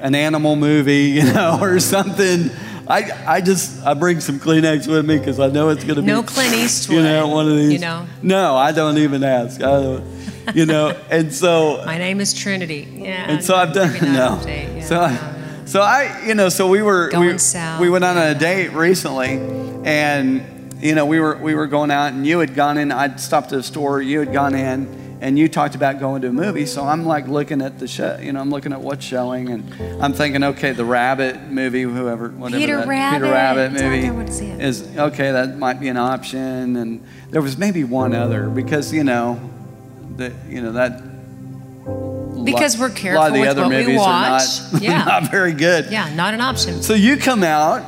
[0.00, 2.50] an animal movie, you know, or something.
[2.88, 6.02] I, I just I bring some Kleenex with me because I know it's going to
[6.02, 6.96] be no Clint Eastwood.
[6.96, 7.72] You know, one of these.
[7.72, 8.06] You know.
[8.22, 9.60] No, I don't even ask.
[9.60, 10.04] I don't,
[10.54, 11.82] you know, and so.
[11.84, 12.88] My name is Trinity.
[12.90, 13.30] Yeah.
[13.30, 14.40] And so I've done no.
[14.46, 15.00] Yeah, so.
[15.00, 15.34] I,
[15.66, 17.78] so I, you know, so we were going we, south.
[17.78, 19.32] we went on a date recently,
[19.84, 22.90] and you know, we were we were going out, and you had gone in.
[22.90, 24.00] I'd stopped at a store.
[24.00, 26.66] You had gone in, and you talked about going to a movie.
[26.66, 28.18] So I'm like looking at the show.
[28.20, 32.28] You know, I'm looking at what's showing, and I'm thinking, okay, the Rabbit movie, whoever,
[32.28, 33.20] whatever Peter that Rabbit.
[33.20, 35.32] Peter Rabbit movie is okay.
[35.32, 39.40] That might be an option, and there was maybe one other because you know,
[40.16, 41.02] that you know that
[42.44, 44.42] because we're careful a lot of the with other what movies we watch.
[44.42, 45.04] Are not, yeah.
[45.04, 45.90] not very good.
[45.90, 46.82] Yeah, not an option.
[46.82, 47.84] So you come out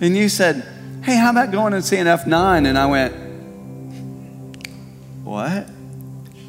[0.00, 0.66] and you said,
[1.02, 3.14] "Hey, how about going and seeing F9?" And I went,
[5.24, 5.68] "What?"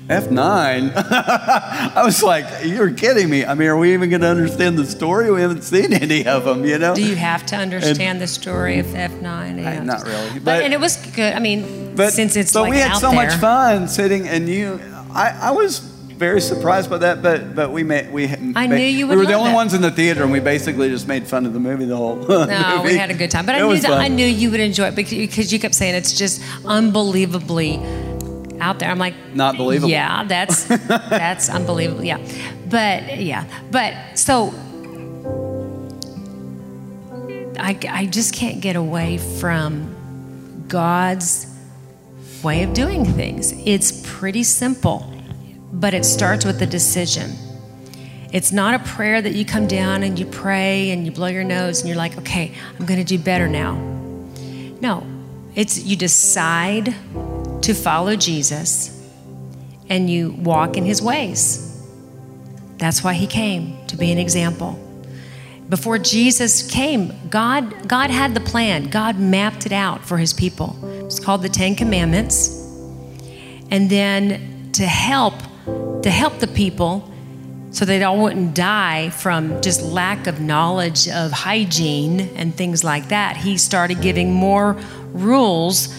[0.10, 0.91] F9?
[0.95, 3.45] I was like, you're kidding me.
[3.45, 5.32] I mean, are we even going to understand the story?
[5.32, 6.95] We haven't seen any of them, you know?
[6.95, 9.24] Do you have to understand and, the story of F9?
[9.24, 10.32] I, not really.
[10.34, 11.34] But, but, and it was good.
[11.34, 13.28] I mean, but, since it's but like we had so there.
[13.28, 14.80] much fun sitting, and you,
[15.12, 18.28] I, I was very surprised by that, but but we made we.
[18.55, 19.18] I knew you would.
[19.18, 19.55] We were the only it.
[19.55, 22.16] ones in the theater, and we basically just made fun of the movie the whole.
[22.28, 22.89] No, movie.
[22.89, 24.95] we had a good time, but I knew that I knew you would enjoy it
[24.95, 27.78] because you kept saying it's just unbelievably
[28.62, 28.89] out there.
[28.89, 29.89] I'm like, not believable.
[29.89, 32.03] Yeah, that's that's unbelievable.
[32.03, 32.18] Yeah,
[32.70, 34.53] but yeah, but so.
[37.62, 41.45] I, I just can't get away from God's
[42.41, 43.51] way of doing things.
[43.66, 45.14] It's pretty simple
[45.72, 47.32] but it starts with a decision.
[48.32, 51.43] It's not a prayer that you come down and you pray and you blow your
[51.43, 53.76] nose and you're like, okay, I'm going to do better now.
[54.82, 55.05] No,
[55.55, 56.95] it's you decide
[57.62, 58.95] to follow Jesus
[59.89, 61.66] and you walk in his ways.
[62.78, 64.80] That's why he came to be an example.
[65.68, 68.89] Before Jesus came, God, God had the plan.
[68.89, 70.78] God mapped it out for his people.
[71.05, 72.49] It's called the Ten Commandments.
[73.70, 75.36] And then to help
[76.01, 77.12] to help the people
[77.72, 83.10] so they all wouldn't die from just lack of knowledge of hygiene and things like
[83.10, 83.38] that.
[83.38, 84.74] He started giving more
[85.12, 85.93] rules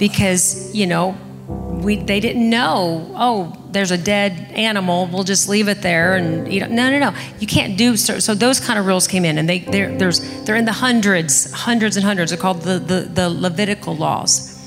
[0.00, 5.68] because, you know, we, they didn't know, oh, there's a dead animal, we'll just leave
[5.68, 6.16] it there.
[6.16, 7.18] And, you know, no, no, no.
[7.38, 8.18] You can't do so.
[8.18, 11.52] So those kind of rules came in, and they, they're, there's, they're in the hundreds,
[11.52, 12.30] hundreds and hundreds.
[12.30, 14.58] They're called the, the, the Levitical laws.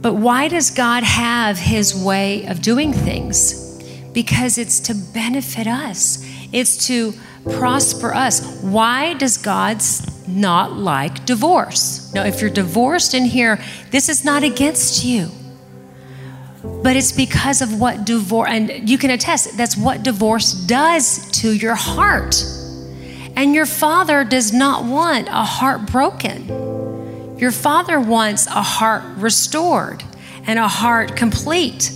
[0.00, 3.82] But why does God have his way of doing things?
[4.12, 7.12] Because it's to benefit us, it's to
[7.44, 8.60] prosper us.
[8.62, 9.82] Why does God
[10.28, 12.12] not like divorce?
[12.14, 15.28] Now, if you're divorced in here, this is not against you.
[16.62, 21.52] But it's because of what divorce, and you can attest, that's what divorce does to
[21.52, 22.36] your heart.
[23.36, 26.70] And your father does not want a heart broken.
[27.40, 30.04] Your Father wants a heart restored
[30.46, 31.90] and a heart complete.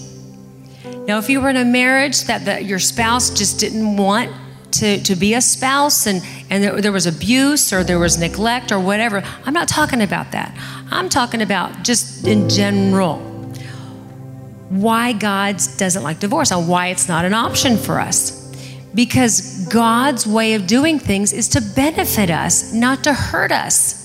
[1.06, 4.32] Now, if you were in a marriage that the, your spouse just didn't want
[4.80, 8.72] to, to be a spouse and, and there, there was abuse or there was neglect
[8.72, 10.56] or whatever, I'm not talking about that.
[10.90, 13.18] I'm talking about just in general.
[14.68, 18.42] why God doesn't like divorce and why it's not an option for us.
[18.94, 24.00] Because God's way of doing things is to benefit us, not to hurt us.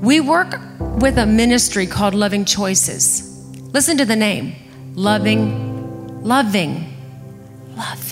[0.00, 3.24] We work with a ministry called Loving Choices.
[3.72, 4.54] Listen to the name
[4.94, 6.94] Loving, Loving,
[7.76, 8.07] Loving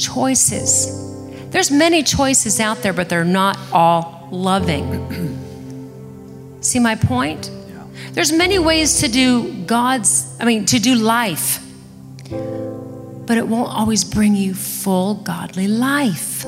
[0.00, 1.50] Choices.
[1.50, 5.38] There's many choices out there, but they're not all loving.
[6.60, 7.50] See my point?
[8.12, 11.64] There's many ways to do God's, I mean, to do life,
[12.30, 16.44] but it won't always bring you full godly life.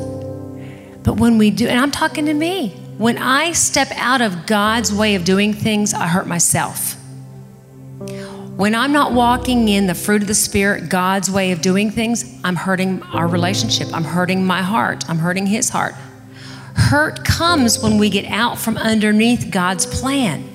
[1.02, 4.92] But when we do, and I'm talking to me, when I step out of God's
[4.92, 6.96] way of doing things, I hurt myself.
[8.62, 12.38] When I'm not walking in the fruit of the Spirit, God's way of doing things,
[12.44, 13.88] I'm hurting our relationship.
[13.92, 15.02] I'm hurting my heart.
[15.10, 15.94] I'm hurting His heart.
[16.76, 20.48] Hurt comes when we get out from underneath God's plan.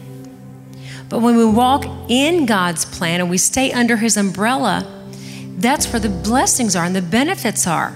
[1.09, 4.87] But when we walk in God's plan and we stay under His umbrella,
[5.57, 7.93] that's where the blessings are and the benefits are.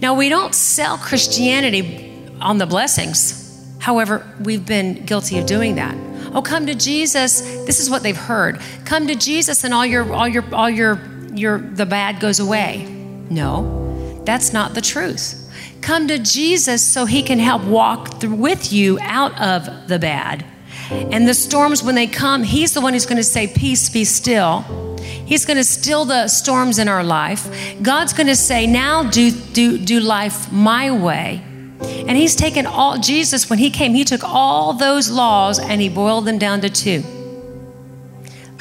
[0.00, 3.66] Now, we don't sell Christianity on the blessings.
[3.80, 6.09] However, we've been guilty of doing that.
[6.32, 7.40] Oh, come to Jesus.
[7.40, 8.60] This is what they've heard.
[8.84, 11.00] Come to Jesus and all your all your all your
[11.34, 12.84] your the bad goes away.
[13.30, 14.22] No.
[14.24, 15.36] That's not the truth.
[15.80, 20.44] Come to Jesus so he can help walk through with you out of the bad.
[20.90, 24.04] And the storms, when they come, He's the one who's going to say, Peace, be
[24.04, 24.64] still.
[25.00, 27.48] He's going to still the storms in our life.
[27.80, 31.44] God's going to say, Now do, do, do life my way.
[31.82, 35.88] And He's taken all, Jesus, when He came, He took all those laws and He
[35.88, 37.02] boiled them down to two.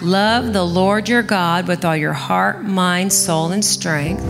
[0.01, 4.24] Love the Lord your God with all your heart, mind, soul, and strength.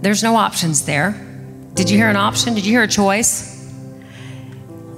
[0.00, 1.12] There's no options there.
[1.74, 2.54] Did you hear an option?
[2.54, 3.56] Did you hear a choice?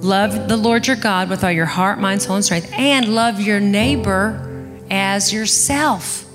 [0.01, 3.39] Love the Lord your God with all your heart, mind, soul, and strength, and love
[3.39, 4.47] your neighbor
[4.89, 6.25] as yourself.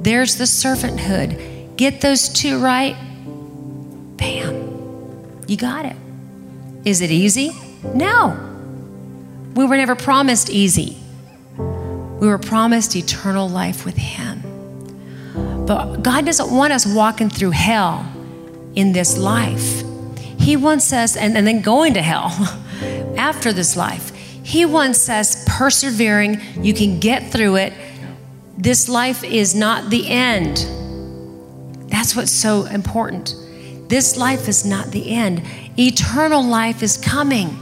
[0.00, 1.76] There's the servanthood.
[1.76, 2.96] Get those two right,
[4.16, 4.69] bam,
[5.50, 5.96] you got it.
[6.84, 7.50] Is it easy?
[7.94, 8.38] No.
[9.54, 10.96] We were never promised easy.
[11.58, 15.66] We were promised eternal life with Him.
[15.66, 18.10] But God doesn't want us walking through hell
[18.74, 19.82] in this life.
[20.38, 22.30] He wants us, and, and then going to hell.
[23.20, 24.14] after this life.
[24.42, 26.40] He wants us persevering.
[26.62, 27.72] You can get through it.
[28.56, 30.66] This life is not the end.
[31.90, 33.34] That's what's so important.
[33.90, 35.42] This life is not the end.
[35.76, 37.58] Eternal life is coming.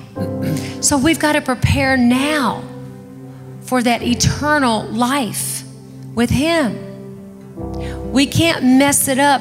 [0.82, 2.62] So we've got to prepare now
[3.62, 5.62] for that eternal life
[6.14, 8.12] with Him.
[8.12, 9.40] We can't mess it up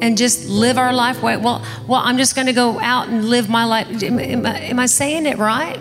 [0.00, 1.36] and just live our life way.
[1.36, 4.02] Well, well, I'm just going to go out and live my life.
[4.02, 5.78] Am, am, I, am I saying it right?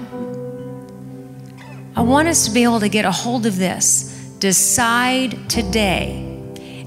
[1.95, 4.35] I want us to be able to get a hold of this.
[4.39, 6.26] Decide today.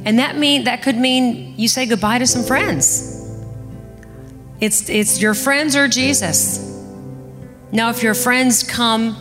[0.04, 3.16] And that mean that could mean you say goodbye to some friends.
[4.60, 6.66] It's it's your friends or Jesus.
[7.72, 9.16] Now if your friends come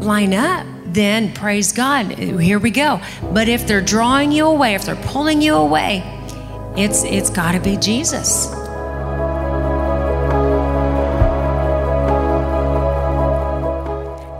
[0.00, 2.06] line up, then praise God.
[2.12, 3.00] Here we go.
[3.32, 6.02] But if they're drawing you away, if they're pulling you away,
[6.76, 8.52] it's it's got to be Jesus.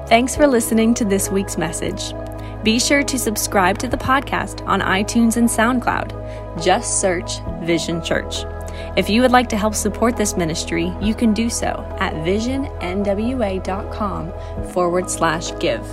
[0.09, 2.15] Thanks for listening to this week's message.
[2.65, 6.65] Be sure to subscribe to the podcast on iTunes and SoundCloud.
[6.65, 8.47] Just search Vision Church.
[8.97, 14.33] If you would like to help support this ministry, you can do so at visionnwa.com
[14.73, 15.87] forward slash give.